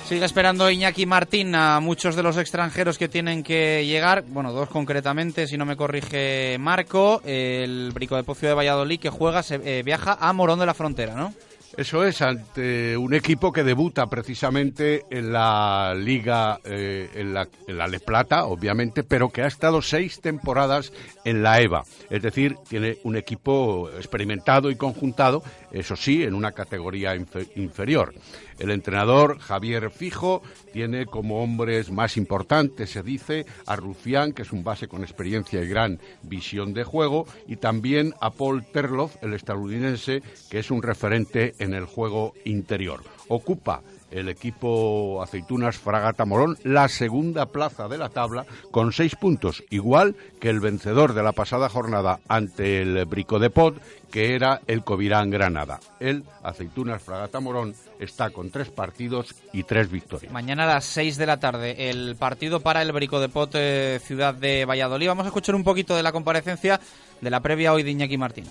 [0.09, 4.23] Sigue esperando Iñaki Martín a muchos de los extranjeros que tienen que llegar.
[4.27, 7.21] Bueno, dos concretamente, si no me corrige Marco.
[7.23, 10.73] El Brico de Pocio de Valladolid que juega, se, eh, viaja a Morón de la
[10.73, 11.31] Frontera, ¿no?
[11.79, 17.77] Eso es, ante un equipo que debuta precisamente en la Liga, eh, en, la, en
[17.77, 20.91] Le Plata, obviamente, pero que ha estado seis temporadas
[21.23, 21.85] en la EVA.
[22.09, 28.13] Es decir, tiene un equipo experimentado y conjuntado, eso sí, en una categoría infe- inferior.
[28.59, 30.41] El entrenador Javier Fijo
[30.73, 35.61] tiene como hombres más importantes, se dice, a Rufián, que es un base con experiencia
[35.63, 40.83] y gran visión de juego, y también a Paul Terloff, el estadounidense, que es un
[40.83, 43.01] referente en el juego interior.
[43.29, 43.81] Ocupa
[44.11, 50.15] el equipo Aceitunas Fragata Morón la segunda plaza de la tabla con seis puntos, igual
[50.39, 53.75] que el vencedor de la pasada jornada ante el Brico de Pod,
[54.11, 55.79] que era el Covirán Granada.
[55.99, 60.31] El Aceitunas Fragata Morón está con tres partidos y tres victorias.
[60.31, 63.99] Mañana a las 6 de la tarde, el partido para el Brico de Pot eh,
[64.03, 65.07] Ciudad de Valladolid.
[65.07, 66.79] Vamos a escuchar un poquito de la comparecencia
[67.21, 68.45] de la previa hoy de Iñaki Martín.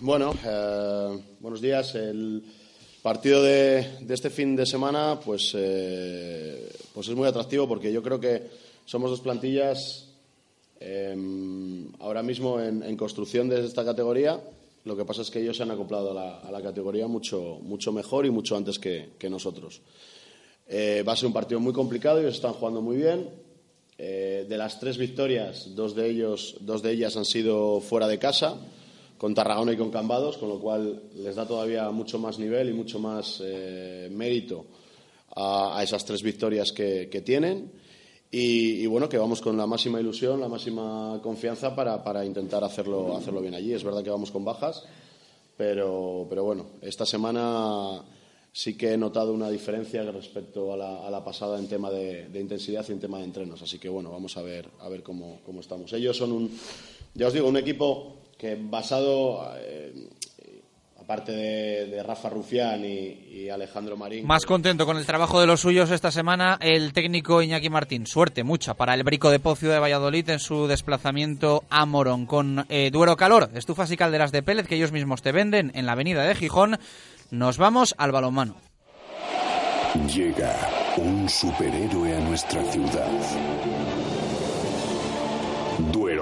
[0.00, 1.94] Bueno, eh, buenos días.
[1.94, 2.42] El
[3.04, 8.18] partido de, este fin de semana, pues, eh, pues es muy atractivo porque yo creo
[8.18, 8.44] que
[8.86, 10.08] somos dos plantillas
[10.80, 11.14] eh,
[12.00, 14.40] ahora mismo en, construcción de esta categoría.
[14.86, 18.24] Lo que pasa es que ellos se han acoplado a la, categoría mucho, mucho mejor
[18.24, 19.82] y mucho antes que, nosotros.
[20.66, 23.28] Eh, va a ser un partido muy complicado, ellos están jugando muy bien.
[23.98, 28.18] Eh, de las tres victorias, dos de, ellos, dos de ellas han sido fuera de
[28.18, 28.56] casa,
[29.24, 32.72] con Tarragona y con Cambados, con lo cual les da todavía mucho más nivel y
[32.74, 34.66] mucho más eh, mérito
[35.34, 37.72] a, esas tres victorias que, tienen.
[38.30, 43.16] Y, bueno, que vamos con la máxima ilusión, la máxima confianza para, para intentar hacerlo,
[43.16, 43.72] hacerlo bien allí.
[43.72, 44.84] Es verdad que vamos con bajas,
[45.56, 48.04] pero, pero bueno, esta semana
[48.52, 52.28] sí que he notado una diferencia respecto a la, a la pasada en tema de,
[52.28, 53.62] de, intensidad y en tema de entrenos.
[53.62, 55.90] Así que bueno, vamos a ver, a ver cómo, cómo estamos.
[55.94, 56.50] Ellos son un,
[57.14, 60.10] ya os digo, un equipo que basado, eh,
[61.00, 64.26] aparte de, de, Rafa Rufián y, y, Alejandro Marín.
[64.26, 68.06] Más contento con el trabajo de los suyos esta semana el técnico Iñaki Martín.
[68.06, 72.26] Suerte mucha para el Brico de Pocio de Valladolid en su desplazamiento a Morón.
[72.26, 75.86] Con eh, Duero Calor, estufas y calderas de pellet que ellos mismos te venden en
[75.86, 76.78] la avenida de Gijón.
[77.30, 78.56] Nos vamos al balonmano.
[80.14, 80.54] Llega
[80.98, 83.08] un superhéroe a nuestra ciudad.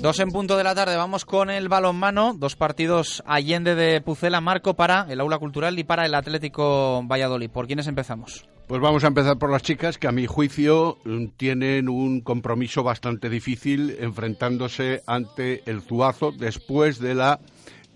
[0.00, 4.40] Dos en punto de la tarde, vamos con el balonmano, dos partidos Allende de Pucela,
[4.40, 7.50] Marco para el Aula Cultural y para el Atlético Valladolid.
[7.50, 8.46] ¿Por quiénes empezamos?
[8.68, 12.82] Pues vamos a empezar por las chicas, que a mi juicio mm, tienen un compromiso
[12.82, 17.40] bastante difícil enfrentándose ante el Zuazo después de la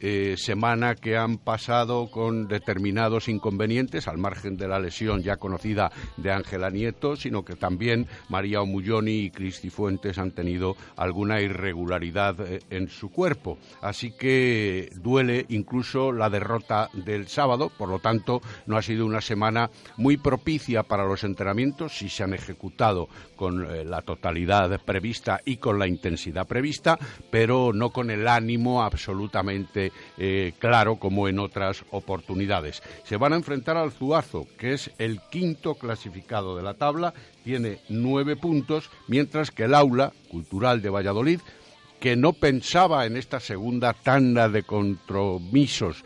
[0.00, 5.92] eh, semana que han pasado con determinados inconvenientes, al margen de la lesión ya conocida
[6.16, 12.40] de Ángela Nieto, sino que también María Omulloni y Cristi Fuentes han tenido alguna irregularidad
[12.40, 13.58] eh, en su cuerpo.
[13.80, 19.20] Así que duele incluso la derrota del sábado, por lo tanto no ha sido una
[19.20, 23.08] semana muy propicia para los entrenamientos, si se han ejecutado
[23.40, 26.98] con eh, la totalidad prevista y con la intensidad prevista,
[27.30, 32.82] pero no con el ánimo absolutamente eh, claro como en otras oportunidades.
[33.04, 37.78] Se van a enfrentar al Zuazo, que es el quinto clasificado de la tabla, tiene
[37.88, 41.40] nueve puntos, mientras que el Aula Cultural de Valladolid
[41.98, 46.02] que no pensaba en esta segunda tanda de compromisos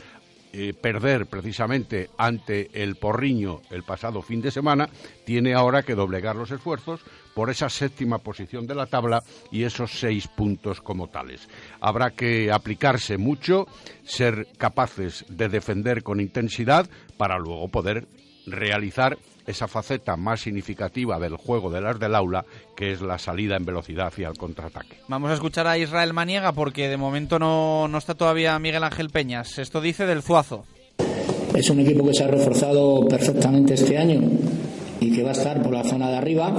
[0.56, 4.88] eh, perder precisamente ante el Porriño el pasado fin de semana,
[5.24, 7.00] tiene ahora que doblegar los esfuerzos
[7.34, 11.48] por esa séptima posición de la tabla y esos seis puntos como tales.
[11.80, 13.66] Habrá que aplicarse mucho,
[14.04, 18.06] ser capaces de defender con intensidad para luego poder
[18.46, 22.44] realizar esa faceta más significativa del juego de las del aula,
[22.76, 24.96] que es la salida en velocidad hacia el contraataque.
[25.08, 29.10] Vamos a escuchar a Israel Maniega porque de momento no, no está todavía Miguel Ángel
[29.10, 29.58] Peñas.
[29.58, 30.64] Esto dice del Zuazo.
[31.54, 34.20] Es un equipo que se ha reforzado perfectamente este año
[35.00, 36.52] y que va a estar por la zona de arriba.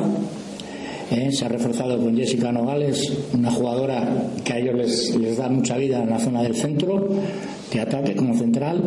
[1.11, 5.49] Eh, se ha reforzado con Jessica Nogales, una jugadora que a ellos les, les da
[5.49, 7.07] mucha vida en la zona del centro,
[7.71, 8.81] de ataque como central.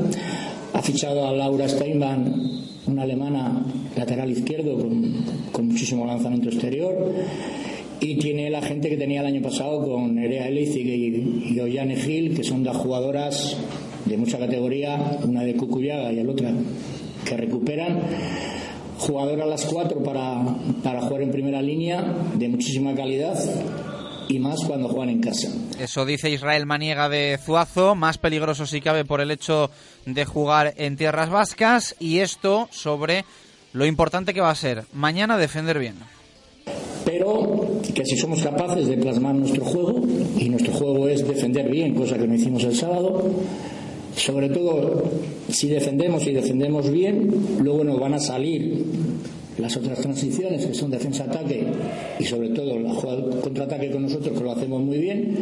[0.73, 2.35] Ha fichado a Laura Steinman,
[2.87, 3.65] una alemana
[3.97, 5.15] lateral izquierdo con,
[5.53, 7.13] con muchísimo lanzamiento exterior.
[8.01, 11.97] Y tiene la gente que tenía el año pasado con Nerea Elizig y, y Ollane
[11.97, 13.57] Gil, que son dos jugadoras
[14.05, 16.53] de mucha categoría, una de Cucuyaga y la otra
[17.25, 18.01] que recuperan.
[18.99, 20.43] Jugadoras las cuatro para,
[20.83, 22.03] para jugar en primera línea,
[22.35, 23.39] de muchísima calidad
[24.29, 25.49] y más cuando juegan en casa.
[25.79, 29.71] Eso dice Israel Maniega de Zuazo, más peligroso si cabe por el hecho
[30.07, 33.25] de jugar en tierras vascas y esto sobre
[33.73, 35.95] lo importante que va a ser mañana defender bien.
[37.05, 40.03] Pero que si somos capaces de plasmar nuestro juego,
[40.37, 43.25] y nuestro juego es defender bien, cosa que no hicimos el sábado,
[44.19, 45.05] sobre todo
[45.49, 48.85] si defendemos y defendemos bien, luego nos van a salir
[49.59, 51.67] las otras transiciones que son defensa-ataque
[52.19, 55.37] y sobre todo la jugada contraataque con nosotros que lo hacemos muy bien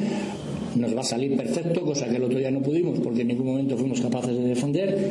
[0.77, 3.47] nos va a salir perfecto, cosa que el otro día no pudimos porque en ningún
[3.47, 5.11] momento fuimos capaces de defender.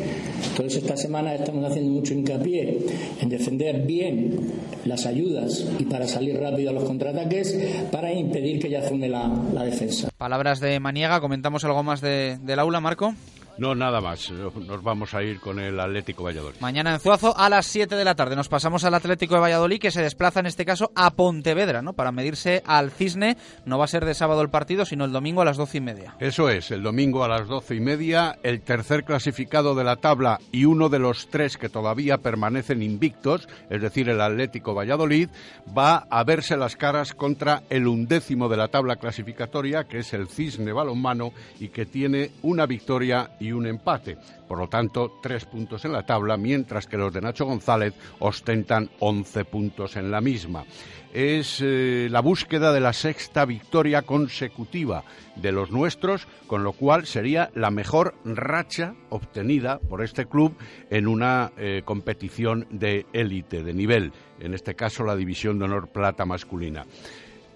[0.52, 2.80] Entonces esta semana estamos haciendo mucho hincapié
[3.20, 4.40] en defender bien
[4.86, 7.58] las ayudas y para salir rápido a los contraataques
[7.92, 9.28] para impedir que ya funde la,
[9.66, 10.10] defensa.
[10.18, 13.16] Palabras de Maniega, comentamos algo más de, del aula, Marco.
[13.58, 14.32] No, nada más.
[14.32, 16.60] Nos vamos a ir con el Atlético Valladolid.
[16.60, 18.36] Mañana en Zuazo a las 7 de la tarde.
[18.36, 21.94] Nos pasamos al Atlético de Valladolid que se desplaza en este caso a Pontevedra, ¿no?
[21.94, 23.38] Para medirse al Cisne.
[23.66, 25.82] No va a ser de sábado el partido, sino el domingo a las doce y
[25.82, 26.16] media.
[26.20, 30.40] Eso es, el domingo a las doce y media, el tercer clasificado de la tabla
[30.52, 35.30] y uno de los tres que todavía permanecen invictos, es decir, el Atlético Valladolid,
[35.76, 40.28] va a verse las caras contra el undécimo de la tabla clasificatoria, que es el
[40.28, 44.18] Cisne Balonmano, y que tiene una victoria y un empate.
[44.48, 48.90] Por lo tanto, tres puntos en la tabla, mientras que los de Nacho González ostentan
[49.00, 50.66] 11 puntos en la misma.
[51.14, 55.06] Es eh, la búsqueda de la sexta victoria consecutiva
[55.38, 60.58] de los nuestros, con lo cual sería la mejor racha obtenida por este club
[60.90, 65.88] en una eh, competición de élite, de nivel, en este caso la División de Honor
[65.88, 66.86] Plata masculina.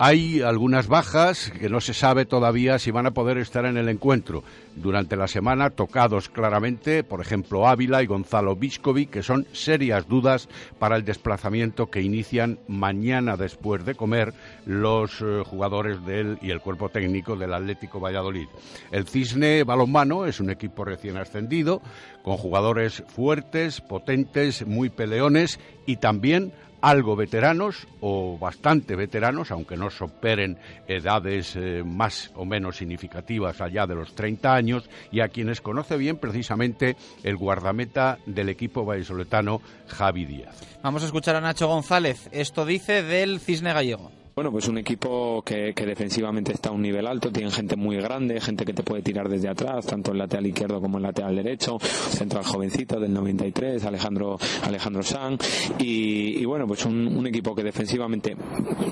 [0.01, 3.89] Hay algunas bajas que no se sabe todavía si van a poder estar en el
[3.89, 4.45] encuentro.
[4.77, 10.47] Durante la semana tocados claramente, por ejemplo, Ávila y Gonzalo Viscovi, que son serias dudas
[10.79, 14.33] para el desplazamiento que inician mañana después de comer
[14.65, 18.47] los eh, jugadores del y el cuerpo técnico del Atlético Valladolid.
[18.91, 21.81] El Cisne Balonmano es un equipo recién ascendido,
[22.23, 29.89] con jugadores fuertes, potentes, muy peleones y también algo veteranos o bastante veteranos, aunque no
[29.89, 30.57] superen
[30.88, 35.97] edades eh, más o menos significativas allá de los 30 años, y a quienes conoce
[35.97, 40.80] bien precisamente el guardameta del equipo vallisoletano, Javi Díaz.
[40.84, 42.30] Vamos a escuchar a Nacho González.
[42.32, 44.18] Esto dice del Cisne Gallego.
[44.39, 47.97] Bueno, pues un equipo que, que defensivamente está a un nivel alto, tiene gente muy
[47.97, 51.35] grande, gente que te puede tirar desde atrás, tanto el lateral izquierdo como el lateral
[51.35, 55.37] derecho, central jovencito del 93, Alejandro Alejandro San
[55.77, 58.37] y, y bueno, pues un, un equipo que defensivamente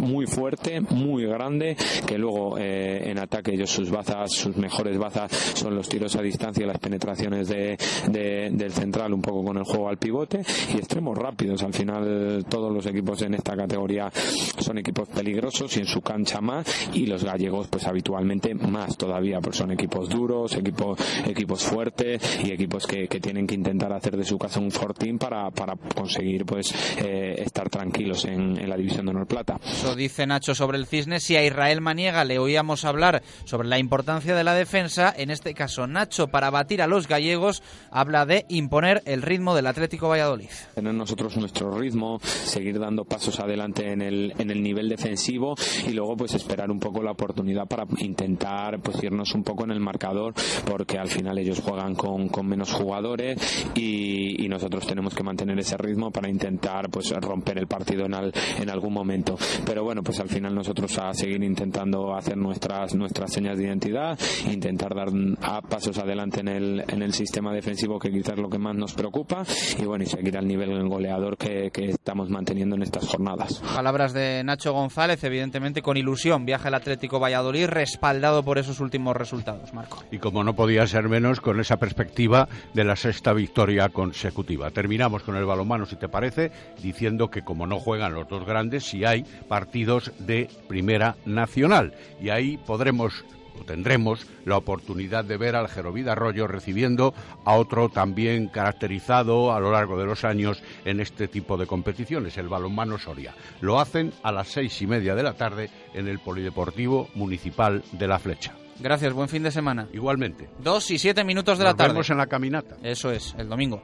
[0.02, 5.32] muy fuerte, muy grande, que luego eh, en ataque ellos sus bazas, sus mejores bazas
[5.32, 7.78] son los tiros a distancia, las penetraciones de,
[8.10, 10.42] de- del central un poco con el juego al pivote
[10.74, 11.64] y extremos rápidos.
[11.64, 14.12] Al final todos los equipos en esta categoría
[14.60, 19.40] son equipos peligrosos y en su cancha más y los gallegos pues habitualmente más todavía,
[19.40, 24.18] porque son equipos duros, equipos equipos fuertes y equipos que, que tienen que intentar hacer
[24.18, 28.76] de su casa un fortín para, para conseguir pues eh, estar tranquilos en, en la
[28.76, 29.60] división de honor plata.
[29.64, 31.20] Eso dice Nacho sobre el Cisne.
[31.20, 35.54] Si a Israel Maniega le oíamos hablar sobre la importancia de la defensa, en este
[35.54, 37.62] caso Nacho, para batir a los gallegos,
[37.92, 40.50] habla de imponer el ritmo del Atlético Valladolid.
[40.74, 45.92] tener nosotros nuestro ritmo, seguir dando pasos adelante en el, en el nivel defensivo y
[45.94, 49.80] luego pues esperar un poco la oportunidad para intentar pues irnos un poco en el
[49.80, 50.34] marcador
[50.66, 55.60] porque al final ellos juegan con, con menos jugadores y, y nosotros tenemos que mantener
[55.60, 60.02] ese ritmo para intentar pues romper el partido en, al- en algún momento pero bueno
[60.04, 64.18] pues al final nosotros a seguir intentando hacer nuestras nuestras señas de identidad
[64.52, 65.10] intentar dar
[65.42, 68.76] a pasos adelante en el, en el sistema defensivo que quizás es lo que más
[68.76, 69.44] nos preocupa
[69.80, 73.62] y bueno y seguir al nivel goleador que, que estamos manteniendo en estas jornadas.
[73.76, 76.46] Palabras de Nacho González, evidentemente con ilusión.
[76.46, 80.04] Viaja el Atlético Valladolid respaldado por esos últimos resultados, Marco.
[80.12, 84.72] Y como no podía ser menos, con esa perspectiva de la sexta victoria consecutiva.
[84.72, 86.52] Terminamos con el balonmano, si te parece,
[86.82, 91.94] diciendo que como no juegan los dos grandes, sí hay partidos de primera nacional.
[92.22, 93.26] Y ahí podremos
[93.60, 97.14] o tendremos la oportunidad de ver al Gerovida Arroyo recibiendo
[97.46, 102.38] a otro también caracterizado a lo largo de los años en este tipo de competiciones,
[102.38, 103.36] el balonmano Soria.
[103.62, 108.08] Lo hacen a las seis y media de la tarde en el Polideportivo Municipal de
[108.08, 108.54] La Flecha.
[108.80, 109.88] Gracias, buen fin de semana.
[109.92, 110.50] Igualmente.
[110.60, 111.94] Dos y siete minutos de Nos la tarde.
[111.94, 112.78] vemos en la caminata.
[112.84, 113.82] Eso es, el domingo.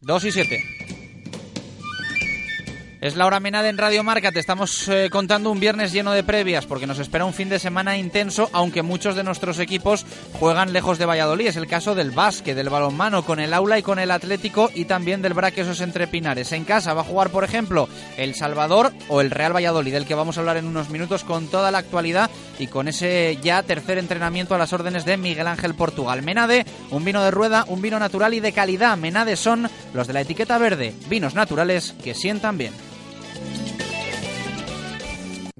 [0.00, 0.60] Dos y siete.
[3.00, 4.32] Es la hora menada en Radio Marca.
[4.32, 7.60] Te estamos eh, contando un viernes lleno de previas porque nos espera un fin de
[7.60, 11.46] semana intenso, aunque muchos de nuestros equipos juegan lejos de Valladolid.
[11.46, 14.86] Es el caso del básquet, del balonmano, con el Aula y con el Atlético y
[14.86, 16.50] también del Braquesos entre Pinares.
[16.50, 20.16] En casa va a jugar, por ejemplo, el Salvador o el Real Valladolid, del que
[20.16, 22.28] vamos a hablar en unos minutos con toda la actualidad
[22.58, 26.22] y con ese ya tercer entrenamiento a las órdenes de Miguel Ángel Portugal.
[26.22, 28.98] Menade, un vino de rueda, un vino natural y de calidad.
[28.98, 32.87] Menade son los de la etiqueta verde, vinos naturales que sientan bien.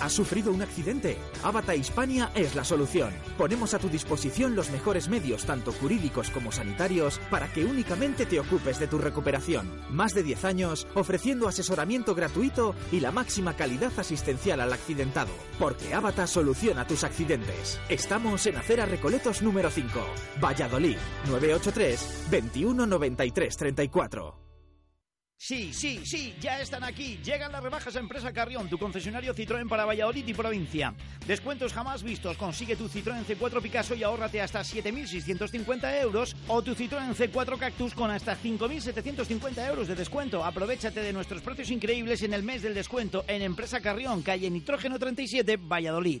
[0.00, 1.18] ¿Has sufrido un accidente?
[1.42, 3.12] Avata Hispania es la solución.
[3.36, 8.38] Ponemos a tu disposición los mejores medios, tanto jurídicos como sanitarios, para que únicamente te
[8.38, 9.68] ocupes de tu recuperación.
[9.90, 15.32] Más de 10 años ofreciendo asesoramiento gratuito y la máxima calidad asistencial al accidentado.
[15.58, 17.80] Porque Avata soluciona tus accidentes.
[17.88, 19.88] Estamos en Acera Recoletos número 5,
[20.40, 20.96] Valladolid,
[21.26, 24.47] 983 21 93 34.
[25.40, 27.20] Sí, sí, sí, ya están aquí.
[27.24, 30.92] Llegan las rebajas a Empresa Carrión, tu concesionario Citroën para Valladolid y provincia.
[31.28, 32.36] Descuentos jamás vistos.
[32.36, 37.94] Consigue tu Citroën C4 Picasso y ahórrate hasta 7.650 euros o tu Citroën C4 Cactus
[37.94, 40.44] con hasta 5.750 euros de descuento.
[40.44, 44.98] Aprovechate de nuestros precios increíbles en el mes del descuento en Empresa Carrión, calle Nitrógeno
[44.98, 46.20] 37, Valladolid.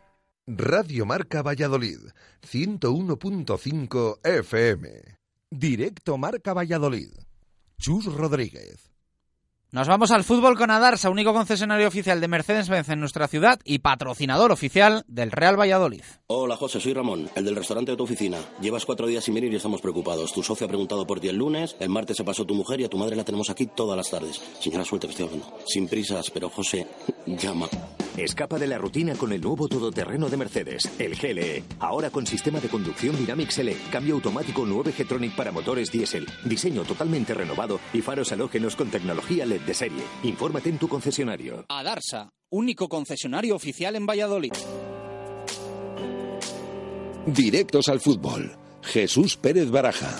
[0.57, 5.15] Radio Marca Valladolid, 101.5 FM.
[5.49, 7.09] Directo Marca Valladolid.
[7.77, 8.90] Chus Rodríguez.
[9.73, 13.79] Nos vamos al fútbol con Adarsa, único concesionario oficial de Mercedes-Benz en nuestra ciudad y
[13.79, 16.01] patrocinador oficial del Real Valladolid.
[16.27, 18.37] Hola José, soy Ramón, el del restaurante de tu oficina.
[18.59, 20.33] Llevas cuatro días sin venir y estamos preocupados.
[20.33, 22.83] Tu socio ha preguntado por ti el lunes, el martes se pasó tu mujer y
[22.83, 24.41] a tu madre la tenemos aquí todas las tardes.
[24.59, 25.57] Señora, suerte que estoy hablando.
[25.65, 26.85] Sin prisas, pero José,
[27.25, 27.69] llama.
[28.17, 31.63] Escapa de la rutina con el nuevo todoterreno de Mercedes, el GLE.
[31.79, 36.83] Ahora con sistema de conducción Dynamics L, cambio automático 9 G-Tronic para motores diésel, diseño
[36.83, 40.03] totalmente renovado y faros halógenos con tecnología LED de serie.
[40.23, 41.65] Infórmate en tu concesionario.
[41.69, 44.53] Adarsa, único concesionario oficial en Valladolid.
[47.25, 48.57] Directos al fútbol.
[48.81, 50.19] Jesús Pérez Baraja.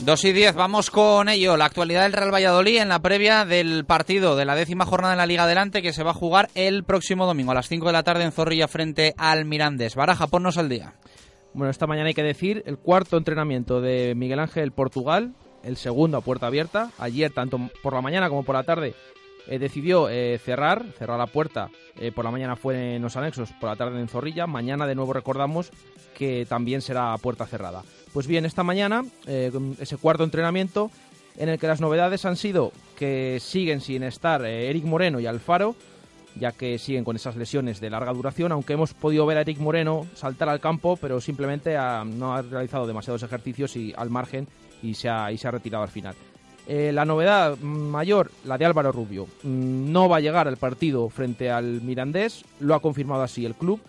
[0.00, 1.58] Dos y diez, vamos con ello.
[1.58, 5.18] La actualidad del Real Valladolid en la previa del partido de la décima jornada en
[5.18, 7.92] la Liga Adelante que se va a jugar el próximo domingo a las 5 de
[7.92, 9.96] la tarde en Zorrilla frente al Mirandés.
[9.96, 10.94] Baraja, ponnos al día.
[11.52, 15.34] Bueno, esta mañana hay que decir el cuarto entrenamiento de Miguel Ángel Portugal,
[15.64, 16.92] el segundo a puerta abierta.
[16.98, 18.94] Ayer, tanto por la mañana como por la tarde,
[19.48, 21.70] eh, decidió eh, cerrar, cerrar la puerta.
[21.98, 24.46] Eh, por la mañana fue en los anexos, por la tarde en Zorrilla.
[24.46, 25.72] Mañana de nuevo recordamos
[26.16, 27.82] que también será a puerta cerrada.
[28.12, 30.90] Pues bien, esta mañana, ese cuarto entrenamiento,
[31.36, 35.74] en el que las novedades han sido que siguen sin estar Eric Moreno y Alfaro,
[36.40, 39.58] ya que siguen con esas lesiones de larga duración, aunque hemos podido ver a Eric
[39.58, 41.76] Moreno saltar al campo, pero simplemente
[42.06, 44.48] no ha realizado demasiados ejercicios y al margen
[44.82, 46.14] y se ha, y se ha retirado al final.
[46.66, 49.26] Eh, la novedad mayor, la de Álvaro Rubio.
[49.42, 53.54] Mm, no va a llegar al partido frente al Mirandés, lo ha confirmado así el
[53.54, 53.80] club.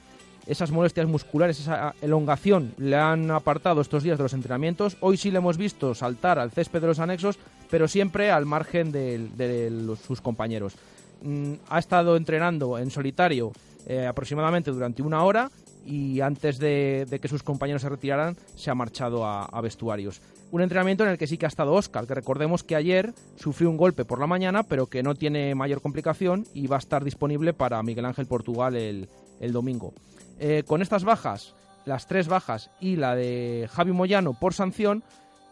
[0.48, 4.98] Esas molestias musculares, esa elongación, le han apartado estos días de los entrenamientos.
[5.00, 7.38] Hoy sí le hemos visto saltar al césped de los anexos,
[7.72, 10.76] pero siempre al margen de, sus compañeros.
[11.24, 13.52] Mm, ha estado entrenando en solitario
[13.88, 15.50] eh, aproximadamente durante una hora
[15.84, 20.22] y antes de, que sus compañeros se retiraran se ha marchado a vestuarios.
[20.52, 23.70] Un entrenamiento en el que sí que ha estado Oscar, que recordemos que ayer sufrió
[23.70, 27.06] un golpe por la mañana, pero que no tiene mayor complicación y va a estar
[27.06, 29.08] disponible para Miguel Ángel Portugal el,
[29.54, 29.94] domingo.
[30.40, 31.56] Eh, con estas bajas,
[31.86, 35.04] las tres bajas y la de Javi Moyano por sanción,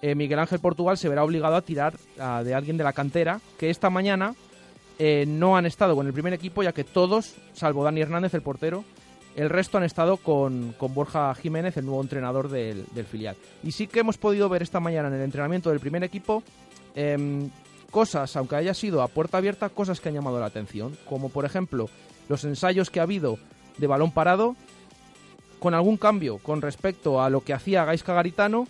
[0.01, 3.69] eh, Miguel Ángel Portugal se verá obligado a tirar de alguien de la cantera que
[3.69, 4.35] esta mañana
[5.01, 8.41] eh, no han estado con el primer equipo, ya que todos, salvo Dani Hernández, el
[8.41, 8.83] portero,
[9.37, 13.37] el resto han estado con, Borja Jiménez, el nuevo entrenador del, filial.
[13.63, 16.43] Y sí que hemos podido ver esta mañana en el entrenamiento del primer equipo
[16.95, 17.49] em,
[17.89, 20.97] cosas, aunque haya sido a puerta abierta, cosas que han llamado la atención.
[21.07, 21.89] Como por ejemplo
[22.27, 23.37] los ensayos que ha habido
[23.77, 24.57] de balón parado,
[25.59, 28.67] con algún cambio con respecto a lo que hacía Gaisca Garitano.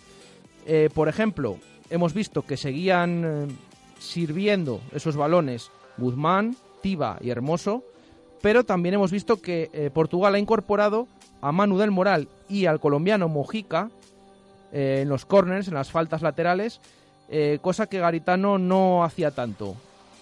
[0.72, 1.58] Eh, por ejemplo,
[1.90, 3.48] hemos visto que seguían eh,
[3.98, 7.82] sirviendo esos balones Guzmán, Tiba y Hermoso
[8.40, 11.08] pero también hemos visto que eh, Portugal ha incorporado
[11.40, 13.90] a Manu del Moral y al colombiano Mojica
[14.72, 16.80] en los corners, en las faltas laterales,
[17.60, 19.74] cosa que Garitano no hacía tanto.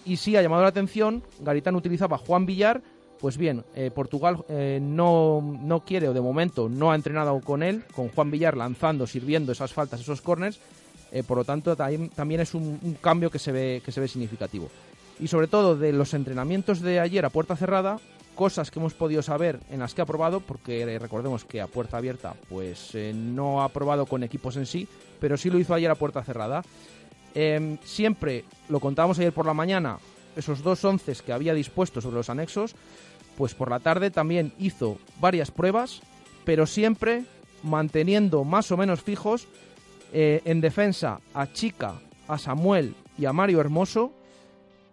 [0.05, 2.81] Y sí ha llamado la atención, Garitano utilizaba a Juan Villar,
[3.19, 3.63] pues bien,
[3.93, 4.45] Portugal
[4.81, 9.05] no, no, quiere o de momento no ha entrenado con él, con Juan Villar lanzando,
[9.07, 10.59] sirviendo esas faltas, esos corners,
[11.27, 14.69] por lo tanto también, es un, cambio que se, ve, que se ve significativo
[15.19, 17.99] y sobre todo de los entrenamientos de ayer a puerta cerrada,
[18.35, 21.97] cosas que hemos podido saber en las que ha probado, porque recordemos que a puerta
[21.97, 24.87] abierta pues eh, no ha probado con equipos en sí,
[25.19, 26.63] pero sí lo hizo ayer a puerta cerrada.
[27.35, 29.99] Em, siempre, lo contábamos ayer por la mañana,
[30.35, 32.75] esos dos once que había dispuestos sobre los anexos,
[33.39, 36.01] pues por la tarde también hizo varias pruebas,
[36.43, 37.23] pero siempre
[37.63, 39.47] manteniendo más o menos fijos
[40.11, 44.11] eh, en defensa a Chica, a Samuel y a Mario Hermoso,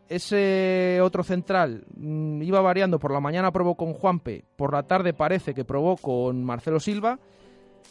[0.08, 5.12] ese otro central mm, iba variando, por la mañana probó con Juanpe, por la tarde
[5.12, 7.18] parece que probó con Marcelo Silva.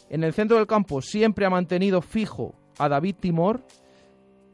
[0.08, 3.60] En el centro del campo siempre ha mantenido fijo a David Timor.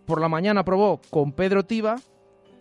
[0.05, 1.94] Por la mañana probó con Pedro Tiba.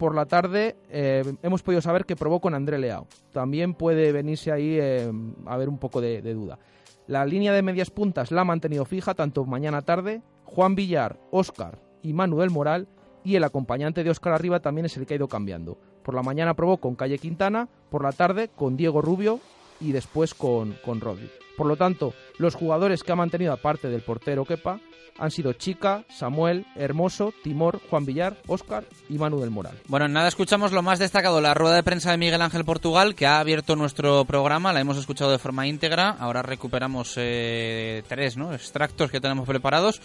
[0.02, 3.06] Por la tarde eh, hemos podido saber que probó con André Leao.
[3.32, 5.12] También puede venirse ahí eh,
[5.46, 6.58] a ver un poco de, duda.
[7.06, 10.24] La línea de medias puntas la ha mantenido fija tanto mañana-tarde.
[10.44, 12.88] Juan Villar, Óscar y Manuel Moral
[13.24, 15.78] y el acompañante de Oscar Arriba también es el que ha ido cambiando.
[16.02, 19.40] Por la mañana probó con Calle Quintana, por la tarde con Diego Rubio
[19.80, 21.30] y después con, con Rodri.
[21.58, 24.80] Por lo tanto, los jugadores que ha mantenido aparte del portero Kepa
[25.18, 29.78] han sido Chica, Samuel, Hermoso, Timor, Juan Villar, Óscar y Manu del Moral.
[29.88, 33.28] Bueno, nada, escuchamos lo más destacado, la rueda de prensa de Miguel Ángel Portugal, que
[33.28, 38.54] ha abierto nuestro programa, la hemos escuchado de forma íntegra, ahora recuperamos eh, tres ¿no?
[38.54, 40.02] extractos que tenemos preparados,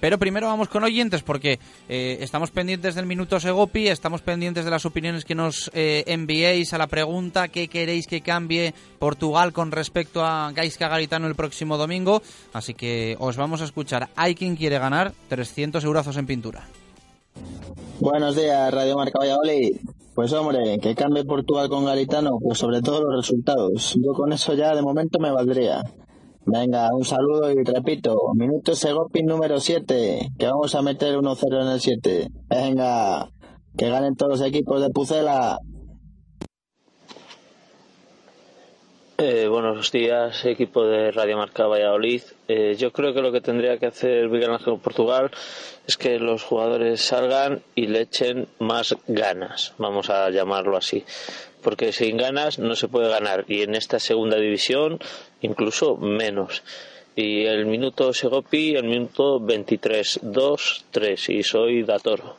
[0.00, 1.58] pero primero vamos con oyentes, porque
[1.88, 6.74] eh, estamos pendientes del Minuto Segopi, estamos pendientes de las opiniones que nos eh, enviéis
[6.74, 11.76] a la pregunta qué queréis que cambie Portugal con respecto a Gaisca Garitano el próximo
[11.76, 14.08] domingo, así que os vamos a escuchar.
[14.16, 16.66] Hay quien quiere ganar 300 euros en pintura.
[18.00, 19.76] Buenos días, Radio Marca Valladolid.
[20.14, 23.94] Pues hombre, que cambie Portugal con Garitano, pues sobre todo los resultados.
[23.94, 25.82] Yo con eso ya de momento me valdría.
[26.44, 31.68] Venga, un saludo y repito, minuto Segopin número 7, que vamos a meter 1-0 en
[31.68, 32.28] el 7.
[32.48, 33.28] Venga,
[33.76, 35.58] que ganen todos los equipos de Pucela.
[39.20, 42.22] Eh, buenos días, equipo de Radio Marca Valladolid.
[42.46, 45.32] Eh, yo creo que lo que tendría que hacer Miguel Ángel Portugal
[45.88, 51.04] es que los jugadores salgan y le echen más ganas, vamos a llamarlo así.
[51.64, 55.00] Porque sin ganas no se puede ganar y en esta segunda división
[55.40, 56.62] incluso menos.
[57.16, 62.36] Y el minuto Segopi, el minuto 23, 2, 3 y soy Datoro.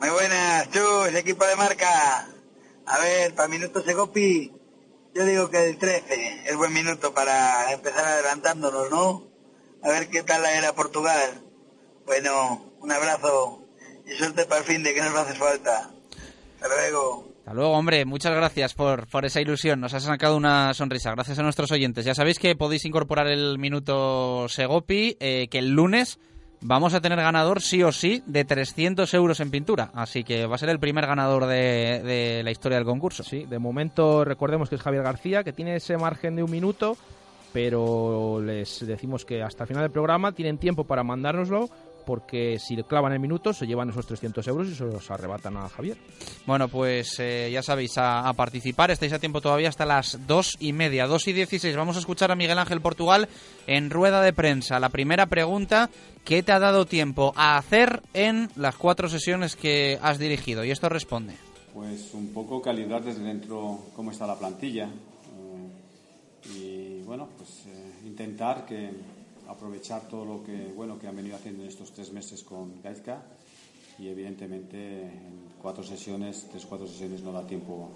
[0.00, 2.26] Muy buenas, chus, equipo de marca.
[2.86, 4.50] A ver, para minuto Segopi,
[5.14, 9.26] yo digo que el 13 es buen minuto para empezar adelantándonos, ¿no?
[9.82, 11.42] A ver qué tal la era Portugal.
[12.06, 13.66] Bueno, un abrazo
[14.06, 15.90] y suerte para el fin de que nos hace falta.
[16.60, 17.28] Hasta luego.
[17.38, 18.04] Hasta luego, hombre.
[18.04, 19.80] Muchas gracias por, por esa ilusión.
[19.80, 21.12] Nos ha sacado una sonrisa.
[21.12, 22.04] Gracias a nuestros oyentes.
[22.04, 26.18] Ya sabéis que podéis incorporar el minuto Segopi, eh, que el lunes
[26.60, 29.90] vamos a tener ganador sí o sí de 300 euros en pintura.
[29.94, 33.22] Así que va a ser el primer ganador de, de la historia del concurso.
[33.22, 36.96] Sí, de momento recordemos que es Javier García, que tiene ese margen de un minuto,
[37.52, 41.68] pero les decimos que hasta el final del programa tienen tiempo para mandárnoslo
[42.10, 45.56] porque si le clavan el minuto se llevan esos 300 euros y se los arrebatan
[45.56, 45.96] a Javier.
[46.44, 48.90] Bueno, pues eh, ya sabéis, a, a participar.
[48.90, 51.76] Estáis a tiempo todavía hasta las dos y media, dos y dieciséis.
[51.76, 53.28] Vamos a escuchar a Miguel Ángel Portugal
[53.68, 54.80] en rueda de prensa.
[54.80, 55.88] La primera pregunta,
[56.24, 60.64] ¿qué te ha dado tiempo a hacer en las cuatro sesiones que has dirigido?
[60.64, 61.36] Y esto responde.
[61.72, 64.86] Pues un poco calibrar desde dentro cómo está la plantilla.
[64.86, 68.90] eh, y bueno, pues eh, intentar que
[69.50, 73.22] aprovechar todo lo que bueno que han venido haciendo en estos tres meses con Gaizka
[73.98, 77.90] y evidentemente en cuatro sesiones, tres cuatro sesiones no da tiempo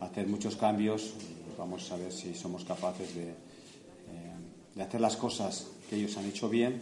[0.00, 1.14] a hacer muchos cambios.
[1.58, 3.34] Vamos a ver si somos capaces de, eh,
[4.74, 6.80] de hacer las cosas que ellos han hecho bien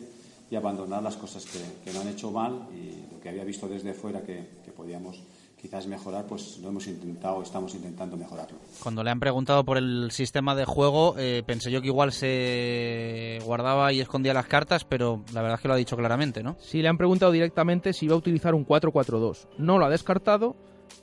[0.50, 3.68] y abandonar las cosas que, que no han hecho mal y lo que había visto
[3.68, 5.18] desde fuera que, que podíamos
[5.60, 8.56] quizás mejorar, pues lo hemos intentado, estamos intentando mejorarlo.
[8.82, 13.38] Cuando le han preguntado por el sistema de juego, eh, pensé yo que igual se
[13.44, 16.56] guardaba y escondía las cartas, pero la verdad es que lo ha dicho claramente, ¿no?
[16.60, 19.48] Sí, le han preguntado directamente si iba a utilizar un 4-4-2.
[19.58, 20.56] No lo ha descartado,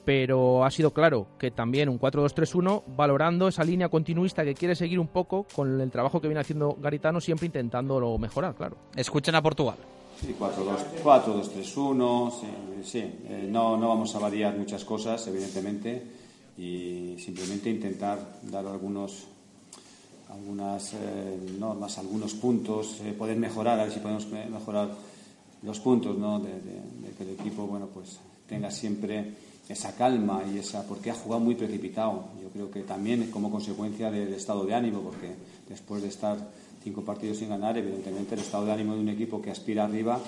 [0.05, 4.99] pero ha sido claro que también un 4-2-3-1, valorando esa línea continuista que quiere seguir
[4.99, 8.77] un poco con el trabajo que viene haciendo Garitano, siempre intentándolo mejorar, claro.
[8.95, 9.77] Escuchen a Portugal.
[10.19, 10.35] Sí,
[11.03, 12.47] 4-2-3-1, sí,
[12.83, 12.99] sí.
[12.99, 16.01] Eh, no, no vamos a variar muchas cosas, evidentemente,
[16.57, 19.25] y simplemente intentar dar algunos
[20.29, 24.89] algunas eh, normas, algunos puntos, eh, poder mejorar, a ver si podemos me- mejorar
[25.63, 26.39] los puntos, ¿no?
[26.39, 26.51] De,
[27.17, 29.33] que el equipo, bueno, pues tenga siempre
[29.69, 32.25] esa calma y esa, porque ha jugado muy precipitado.
[32.41, 35.33] Yo creo que también como consecuencia del estado de ánimo, porque
[35.69, 36.37] después de estar
[36.87, 40.19] cinco partidos sin ganar, evidentemente el estado de ánimo de un equipo que aspira arriba,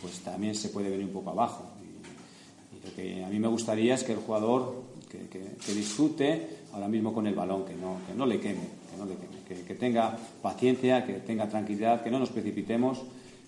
[0.00, 1.64] pues también se puede venir un poco abajo.
[1.82, 5.74] Y, y lo que a mí me gustaría es que el jugador que, que- que
[5.74, 9.14] disfrute ahora mismo con el balón, que no, que no le queme, que no le
[9.14, 13.02] queme, que, que tenga paciencia, que tenga tranquilidad, que no nos precipitemos,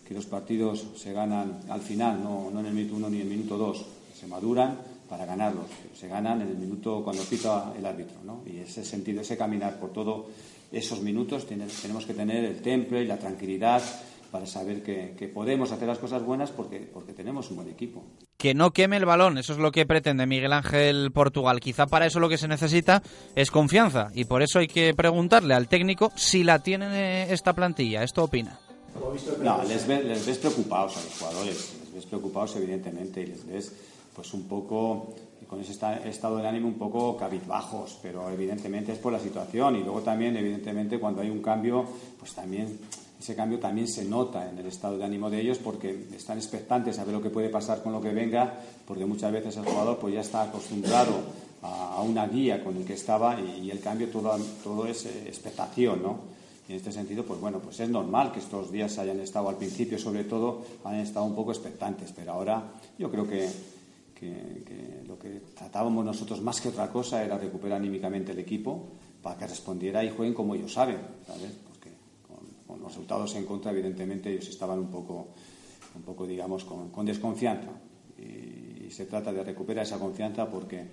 [0.06, 3.22] que los partidos se ganan al final, no, no en el minuto uno ni en
[3.22, 3.84] el minuto dos,
[4.18, 4.78] se maduran
[5.08, 5.66] para ganarlos,
[5.98, 8.40] se ganan en el minuto cuando pita el árbitro, ¿no?
[8.46, 10.26] Y ese sentido, ese caminar por todos
[10.72, 13.82] esos minutos, tenemos que tener el temple y la tranquilidad
[14.30, 18.04] para saber que, que podemos hacer las cosas buenas porque, porque tenemos un buen equipo.
[18.36, 21.60] Que no queme el balón, eso es lo que pretende Miguel Ángel Portugal.
[21.60, 23.02] Quizá para eso lo que se necesita
[23.34, 28.02] es confianza y por eso hay que preguntarle al técnico si la tiene esta plantilla.
[28.02, 28.58] ¿Esto opina?
[29.42, 33.46] No, les ves, les ves preocupados a los jugadores, les ves preocupados evidentemente y les
[33.46, 33.72] ves
[34.14, 35.14] pues un poco
[35.48, 39.76] con ese esta- estado de ánimo un poco cabizbajos, pero evidentemente es por la situación
[39.76, 41.84] y luego también evidentemente cuando hay un cambio,
[42.18, 42.78] pues también
[43.18, 46.98] ese cambio también se nota en el estado de ánimo de ellos porque están expectantes
[46.98, 48.54] a ver lo que puede pasar con lo que venga,
[48.86, 51.14] porque muchas veces el jugador pues ya está acostumbrado
[51.62, 55.24] a, una guía con el que estaba y, y el cambio todo, todo es eh,
[55.26, 56.38] expectación, ¿no?
[56.68, 59.56] Y en este sentido, pues bueno, pues es normal que estos días hayan estado al
[59.56, 62.62] principio, sobre todo, hayan estado un poco expectantes, pero ahora
[62.98, 63.48] yo creo que,
[64.20, 68.88] que- lo que tratábamos nosotros más que otra cosa era recuperar anímicamente el equipo
[69.22, 71.52] para que respondiera y jueguen como ellos saben, ¿sabes?
[71.66, 71.90] Porque
[72.26, 75.28] con, con los resultados en contra, evidentemente, ellos estaban un poco,
[75.96, 77.70] un poco digamos, con, con desconfianza.
[78.18, 80.84] Y, y se trata de recuperar esa confianza porque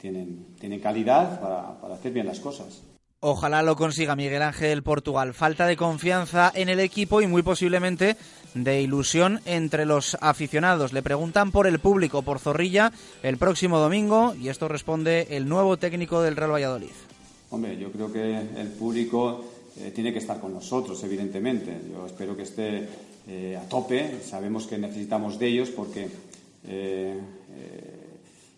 [0.00, 2.82] tienen, tienen calidad para, para hacer bien las cosas.
[3.28, 5.34] Ojalá lo consiga Miguel Ángel Portugal.
[5.34, 8.16] Falta de confianza en el equipo y muy posiblemente
[8.54, 10.92] de ilusión entre los aficionados.
[10.92, 12.92] Le preguntan por el público, por Zorrilla,
[13.24, 16.92] el próximo domingo y esto responde el nuevo técnico del Real Valladolid.
[17.50, 19.44] Hombre, yo creo que el público
[19.80, 21.80] eh, tiene que estar con nosotros, evidentemente.
[21.92, 22.88] Yo espero que esté
[23.26, 24.20] eh, a tope.
[24.22, 26.08] Sabemos que necesitamos de ellos porque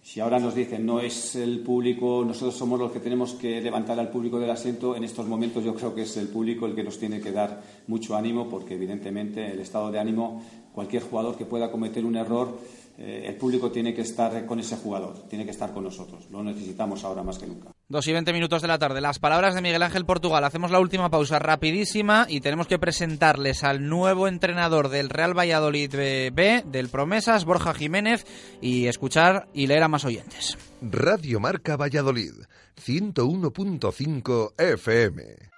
[0.09, 4.01] si ahora nos dicen no es el público, nosotros somos los que tenemos que levantar
[4.01, 6.83] al público del asiento, en estos momentos yo creo que es el público el que
[6.83, 11.45] nos tiene que dar mucho ánimo porque evidentemente el estado de ánimo, cualquier jugador que
[11.45, 12.59] pueda cometer un error,
[13.01, 16.29] eh, el público tiene que estar con ese jugador, tiene que estar con nosotros.
[16.33, 17.71] Lo necesitamos ahora más que nunca.
[17.89, 19.01] Dos y veinte minutos de la tarde.
[19.01, 20.43] Las palabras de Miguel Ángel Portugal.
[20.43, 25.95] Hacemos la última pausa rapidísima y tenemos que presentarles al nuevo entrenador del Real Valladolid
[26.33, 28.27] B, del Promesas, Borja Jiménez,
[28.61, 30.59] y escuchar y leer a más oyentes.
[30.83, 32.33] Radio Marca Valladolid,
[32.85, 35.58] 101.5 FM.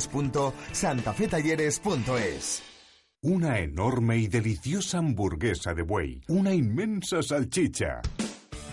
[0.00, 2.62] www.santafetalleres.es.
[3.24, 6.22] Una enorme y deliciosa hamburguesa de buey.
[6.28, 8.02] Una inmensa salchicha.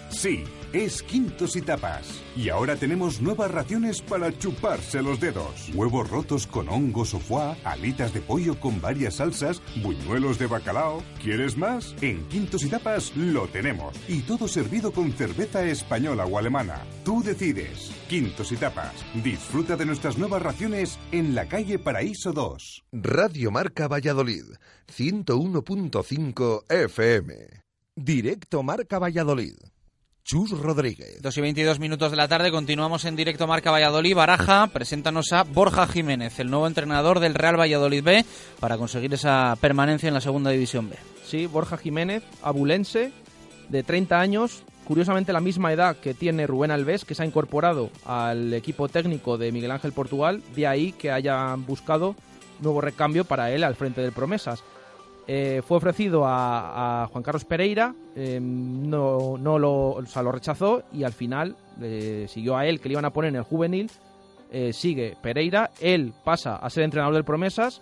[0.10, 2.22] Sí, es Quintos y Tapas.
[2.36, 5.70] Y ahora tenemos nuevas raciones para chuparse los dedos.
[5.74, 11.04] Huevos rotos con hongos o foie, alitas de pollo con varias salsas, buñuelos de bacalao.
[11.22, 11.96] ¿Quieres más?
[12.02, 13.96] En Quintos y Tapas lo tenemos.
[14.08, 16.84] Y todo servido con cerveza española o alemana.
[17.06, 17.92] Tú decides.
[18.10, 18.94] Quintos y Tapas.
[19.24, 22.86] Disfruta de nuestras nuevas raciones en la calle Paraíso 2.
[22.94, 24.46] Radio Marca Valladolid,
[24.88, 27.36] 101.5 FM.
[27.96, 29.56] Directo Marca Valladolid.
[30.30, 31.24] Chus Rodríguez.
[31.24, 34.14] Dos y 22 minutos de la tarde, continuamos en directo Marca Valladolid.
[34.14, 38.24] Baraja, preséntanos a Borja Jiménez, el nuevo entrenador del Real Valladolid B,
[38.60, 40.98] para conseguir esa permanencia en la segunda división B.
[41.26, 43.12] Sí, Borja Jiménez, abulense,
[43.70, 47.90] de 30 años, curiosamente la misma edad que tiene Rubén Alves, que se ha incorporado
[48.06, 52.16] al equipo técnico de Miguel Ángel Portugal, de ahí que hayan buscado
[52.62, 54.64] nuevo recambio para él al frente del Promesas.
[55.32, 61.56] Eh, fue ofrecido a, Juan Carlos Pereira, em, no, lo, lo rechazó y al final
[61.80, 63.92] eh, siguió a él, que le iban a poner en el juvenil,
[64.52, 67.80] eh, sigue Pereira, él pasa a ser entrenador del Promesas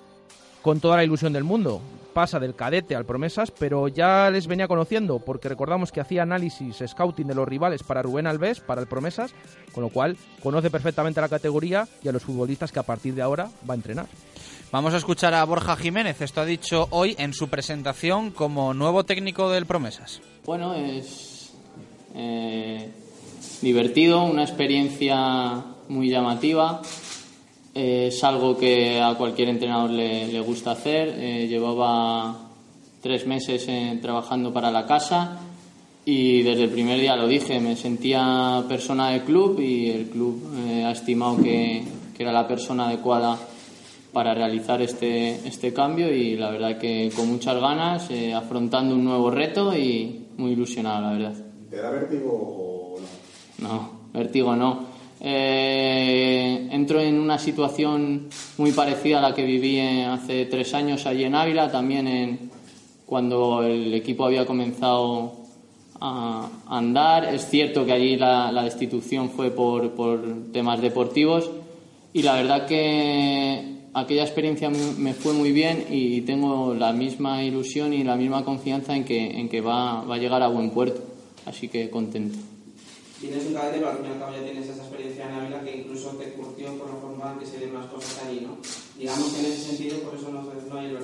[0.61, 1.79] con toda la ilusión del mundo.
[2.13, 6.83] Pasa del cadete al Promesas, pero ya les venía conociendo, porque recordamos que hacía análisis,
[6.85, 9.33] scouting de los rivales para Rubén Alves, para el Promesas,
[9.71, 13.21] con lo cual conoce perfectamente la categoría y a los futbolistas que a partir de
[13.21, 14.07] ahora va a entrenar.
[14.69, 19.05] Vamos a escuchar a Borja Jiménez, esto ha dicho hoy en su presentación como nuevo
[19.05, 20.19] técnico del Promesas.
[20.45, 21.53] Bueno, es
[22.13, 22.91] eh,
[23.61, 26.81] divertido, una experiencia muy llamativa.
[27.73, 31.15] es algo que a cualquier entrenador le, gusta hacer.
[31.17, 32.37] Eh, llevaba
[33.01, 35.39] tres meses eh, trabajando para la casa
[36.03, 40.43] y desde el primer día lo dije, me sentía persona del club y el club
[40.85, 41.85] ha estimado que
[42.19, 43.37] era la persona adecuada
[44.17, 49.03] para realizar este, este cambio y la verdad que con muchas ganas, eh, afrontando un
[49.03, 51.45] nuevo reto y muy ilusionado, la verdad.
[51.69, 52.99] ¿Te da vértigo o
[53.61, 53.67] no?
[53.67, 54.85] No, vértigo no.
[55.21, 58.27] Eh, entro en una situación
[58.57, 62.49] muy parecida a la que viví hace tres años allí en Ávila, también en,
[63.05, 65.33] cuando el equipo había comenzado
[66.01, 67.31] a andar.
[67.31, 71.51] Es cierto que allí la, la destitución fue por, por temas deportivos
[72.13, 77.93] y la verdad que aquella experiencia me fue muy bien y tengo la misma ilusión
[77.93, 81.01] y la misma confianza en que, en que va, va a llegar a buen puerto.
[81.45, 82.37] Así que contento.
[83.19, 85.61] Tienes un cadete, pero al fin y al cabo ya tienes esa experiencia en Ávila
[85.61, 88.57] que incluso te curtió por la forma en que se ven las cosas allí, ¿no?
[88.97, 90.95] Digamos que en ese sentido, por eso no, no hay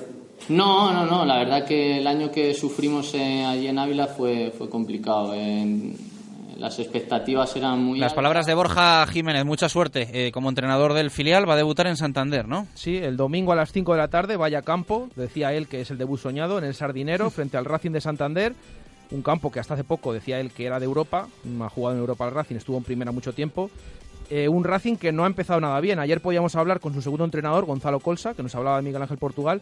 [0.48, 1.24] No, no, no.
[1.24, 5.34] La verdad que el año que sufrimos eh, allí en Ávila fue, fue complicado.
[5.34, 5.96] En,
[6.56, 7.98] las expectativas eran muy...
[7.98, 11.86] Las palabras de Borja Jiménez, mucha suerte eh, como entrenador del filial, va a debutar
[11.86, 12.66] en Santander, ¿no?
[12.74, 15.90] Sí, el domingo a las 5 de la tarde, vaya campo, decía él que es
[15.90, 18.54] el debut soñado en el Sardinero frente al Racing de Santander,
[19.10, 21.28] un campo que hasta hace poco decía él que era de Europa,
[21.60, 23.70] ha jugado en Europa el Racing, estuvo en primera mucho tiempo,
[24.30, 25.98] eh, un Racing que no ha empezado nada bien.
[25.98, 29.18] Ayer podíamos hablar con su segundo entrenador, Gonzalo Colsa, que nos hablaba de Miguel Ángel
[29.18, 29.60] Portugal,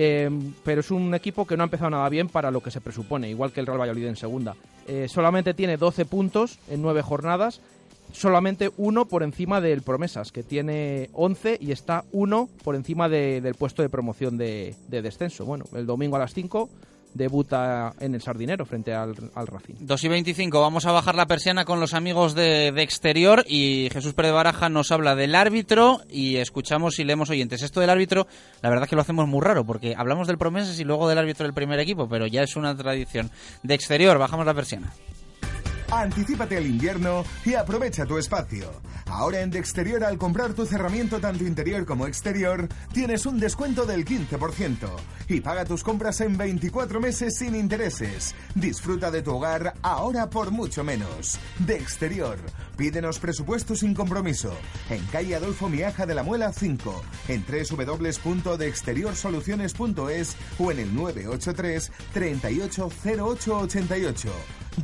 [0.00, 0.30] Eh,
[0.64, 3.28] pero es un equipo que no ha empezado nada bien para lo que se presupone,
[3.28, 4.54] igual que el Real Valladolid en segunda.
[4.86, 7.60] Eh, solamente tiene 12 puntos en 9 jornadas,
[8.12, 13.40] solamente uno por encima del Promesas, que tiene 11 y está uno por encima de-
[13.40, 15.44] del puesto de promoción de, de descenso.
[15.44, 16.70] Bueno, el domingo a las 5
[17.14, 19.74] debuta en el Sardinero frente al, al Racing.
[19.80, 23.88] 2 y 25, vamos a bajar la persiana con los amigos de, de exterior y
[23.92, 27.62] Jesús Pérez Baraja nos habla del árbitro y escuchamos y leemos oyentes.
[27.62, 28.26] Esto del árbitro,
[28.62, 31.18] la verdad es que lo hacemos muy raro porque hablamos del promesas y luego del
[31.18, 33.30] árbitro del primer equipo, pero ya es una tradición.
[33.62, 34.92] De exterior, bajamos la persiana.
[35.90, 38.70] Anticípate al invierno y aprovecha tu espacio.
[39.06, 43.86] Ahora en De Exterior al comprar tu cerramiento tanto interior como exterior tienes un descuento
[43.86, 44.86] del 15%
[45.28, 48.34] y paga tus compras en 24 meses sin intereses.
[48.54, 51.38] Disfruta de tu hogar ahora por mucho menos.
[51.58, 52.38] De Exterior.
[52.78, 54.56] Pídenos presupuesto sin compromiso.
[54.88, 64.28] En calle Adolfo Miaja de la Muela 5, en www.deexteriorsoluciones.es o en el 983 380888.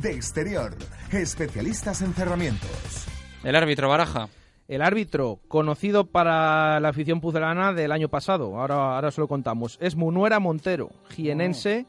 [0.01, 0.75] De Exterior.
[1.09, 3.07] Especialistas en cerramientos.
[3.45, 4.27] El árbitro Baraja.
[4.67, 9.77] El árbitro, conocido para la afición pucelana del año pasado, ahora, ahora se lo contamos,
[9.79, 11.85] es Munuera Montero, jienense.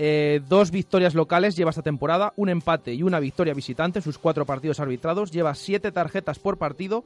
[0.00, 4.46] Eh, dos victorias locales lleva esta temporada, un empate y una victoria visitante, sus cuatro
[4.46, 5.32] partidos arbitrados.
[5.32, 7.04] Lleva siete tarjetas por partido,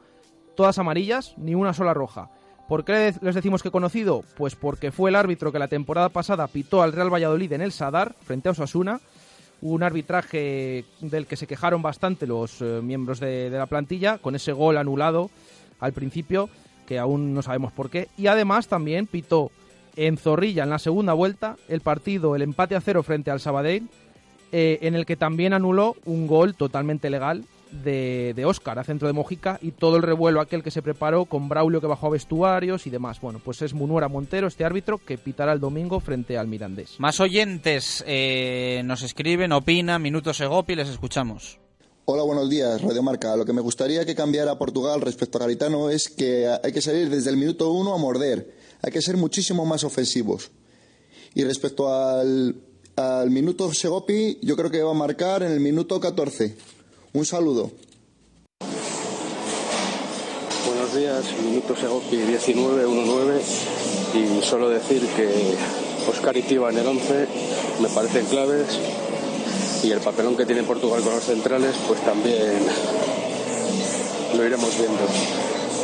[0.55, 2.31] todas amarillas, ni una sola roja.
[2.69, 4.23] ¿Por qué les decimos que conocido?
[4.36, 7.73] Pues porque fue el árbitro que la temporada pasada pitó al Real Valladolid en el
[7.73, 9.01] Sadar, frente a Osasuna.
[9.62, 14.35] Un arbitraje del que se quejaron bastante los eh, miembros de, de la plantilla, con
[14.35, 15.31] ese gol anulado
[15.81, 16.51] al principio,
[16.86, 18.09] que aún no sabemos por qué.
[18.19, 19.51] Y además también pitó
[19.97, 23.89] en Zorrilla en la segunda vuelta el partido, el empate a cero frente al Sabadell,
[24.52, 29.09] eh, en el que también anuló un gol totalmente legal de, de Óscar a centro
[29.09, 32.10] de Mojica y todo el revuelo aquel que se preparó con Braulio que bajó a
[32.10, 33.20] vestuarios y demás.
[33.20, 36.97] Bueno, pues es Munuera Montero, este árbitro, que pitará el domingo frente al Mirandés.
[36.98, 41.59] Más oyentes eh, nos escriben, opinan, minutos Egopi, les escuchamos.
[42.05, 43.36] Hola, buenos días, Radio Marca.
[43.36, 47.09] Lo que me gustaría que cambiara Portugal respecto a Garitano es que hay que salir
[47.09, 48.55] desde el minuto uno a morder.
[48.82, 50.50] Hay que ser muchísimo más ofensivos.
[51.34, 52.56] Y respecto al,
[53.30, 56.56] minuto Segopi, yo creo que va a marcar en el minuto 14.
[57.12, 57.70] Un saludo.
[60.66, 63.40] Buenos días, minuto Segopi 19-1-9
[64.14, 65.54] y solo decir que
[66.10, 67.28] Oscar y Tiva en el 11
[67.80, 68.66] me parecen claves
[69.84, 72.59] y el papelón que tiene Portugal con los centrales pues también
[74.36, 75.06] lo iremos viendo.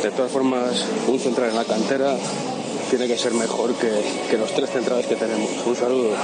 [0.03, 2.17] De todas formas, un central en la cantera
[2.89, 3.89] tiene que ser mejor que,
[4.29, 5.49] que los tres centrales que tenemos.
[5.65, 6.15] Un saludo.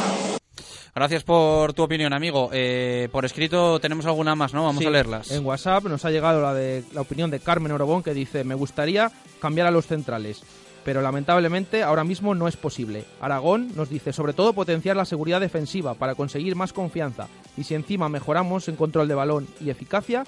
[0.94, 2.50] Gracias por tu opinión, amigo.
[2.54, 4.64] Eh, por escrito tenemos alguna más, ¿no?
[4.64, 5.30] Vamos Sí, a leerlas.
[5.32, 8.56] En WhatsApp nos ha llegado la, de, la opinión de Carmen Orobón que dice, me
[8.56, 9.12] gustaría
[9.42, 10.42] cambiar a los centrales,
[10.86, 13.04] pero lamentablemente ahora mismo no es posible.
[13.20, 17.28] Aragón nos dice, sobre todo potenciar la seguridad defensiva para conseguir más confianza
[17.58, 20.24] y si encima mejoramos en control de balón y eficacia,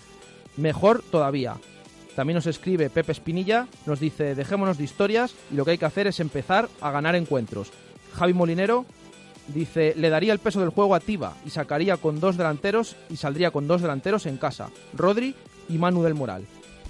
[0.58, 1.56] mejor todavía.
[2.18, 5.86] También nos escribe Pepe Espinilla, nos dice, dejémonos de historias y lo que hay que
[5.86, 7.72] hacer es empezar a ganar encuentros.
[8.16, 8.88] Javi Molinero
[9.54, 13.18] Dice, le daría el peso del juego a Tiba y sacaría con dos delanteros y
[13.18, 15.36] saldría con dos delanteros en casa, Rodri
[15.70, 16.46] y Manu del Moral.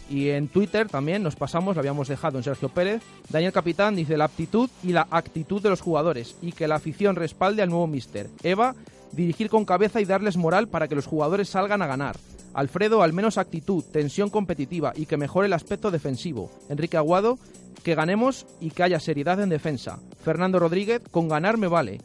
[0.09, 3.03] Y en Twitter también nos pasamos, lo habíamos dejado en Sergio Pérez.
[3.29, 7.17] Daniel Capitán dice la aptitud y la actitud de los jugadores y que la afición
[7.17, 8.29] respalde al nuevo mister.
[8.43, 8.73] Eva,
[9.11, 12.15] dirigir con cabeza y darles moral para que los jugadores salgan a ganar.
[12.57, 16.49] Alfredo, al menos actitud, tensión competitiva y que mejore el aspecto defensivo.
[16.69, 17.37] Enrique Aguado,
[17.83, 19.99] que ganemos y que haya seriedad en defensa.
[20.23, 22.01] Fernando Rodríguez, con ganar me vale.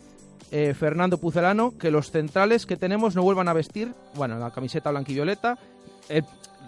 [0.50, 4.90] Eh, Fernando Pucelano, que los centrales que tenemos no vuelvan a vestir, bueno, la camiseta
[4.90, 5.56] blanquivioleta.
[6.10, 6.20] Eh,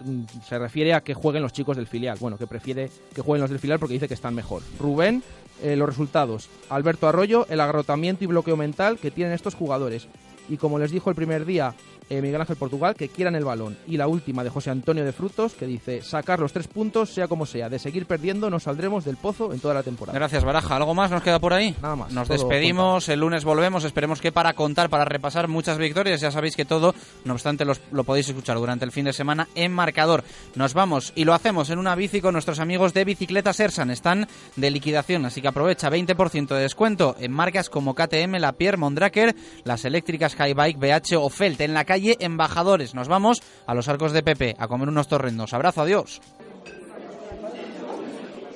[0.06, 2.16] mm, se refiere a que jueguen los chicos del filial.
[2.18, 4.62] Bueno, que prefiere que jueguen los del filial porque dice que están mejor.
[4.80, 5.22] Rubén,
[5.62, 6.48] eh, los resultados.
[6.70, 10.08] Alberto Arroyo, el agarrotamiento y bloqueo mental que tienen estos jugadores.
[10.48, 11.74] Y como les dijo el primer día
[12.10, 13.76] eh, Miguel Ángel Portugal, que quieran el balón.
[13.86, 17.28] Y la última de José Antonio de Frutos, que dice, sacar los tres puntos, sea
[17.28, 17.68] como sea.
[17.68, 20.18] De seguir perdiendo, nos saldremos del pozo en toda la temporada.
[20.18, 20.76] Gracias, Baraja.
[20.76, 21.74] ¿Algo más nos queda por ahí?
[21.82, 22.12] Nada más.
[22.12, 26.56] Nos despedimos, el lunes volvemos, esperemos que para contar, para repasar muchas victorias, ya sabéis
[26.56, 26.94] que todo,
[27.24, 30.24] no obstante, los- lo podéis escuchar durante el fin de semana en marcador.
[30.54, 34.26] Nos vamos y lo hacemos en una bici con nuestros amigos de Bicicletas Ersan, están
[34.56, 39.34] de liquidación, así que aprovecha 20% de descuento en marcas como KTM, La Pierre, Mondraker,
[39.64, 42.94] las eléctricas Highbike, BH o Felt en la calle Embajadores.
[42.94, 45.54] Nos vamos a los arcos de Pepe a comer unos torrendos.
[45.54, 46.20] Abrazo, adiós.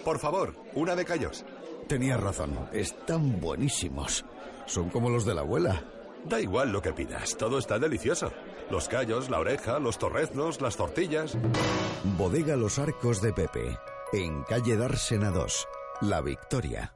[0.04, 1.44] Por favor, una de callos.
[1.86, 4.24] Tenías razón, están buenísimos.
[4.66, 5.82] Son como los de la abuela.
[6.24, 8.32] Da igual lo que pidas, todo está delicioso.
[8.70, 11.36] Los callos, la oreja, los torreznos, las tortillas.
[12.18, 13.78] Bodega Los Arcos de Pepe,
[14.12, 15.68] en calle Dársena 2,
[16.02, 16.92] La Victoria.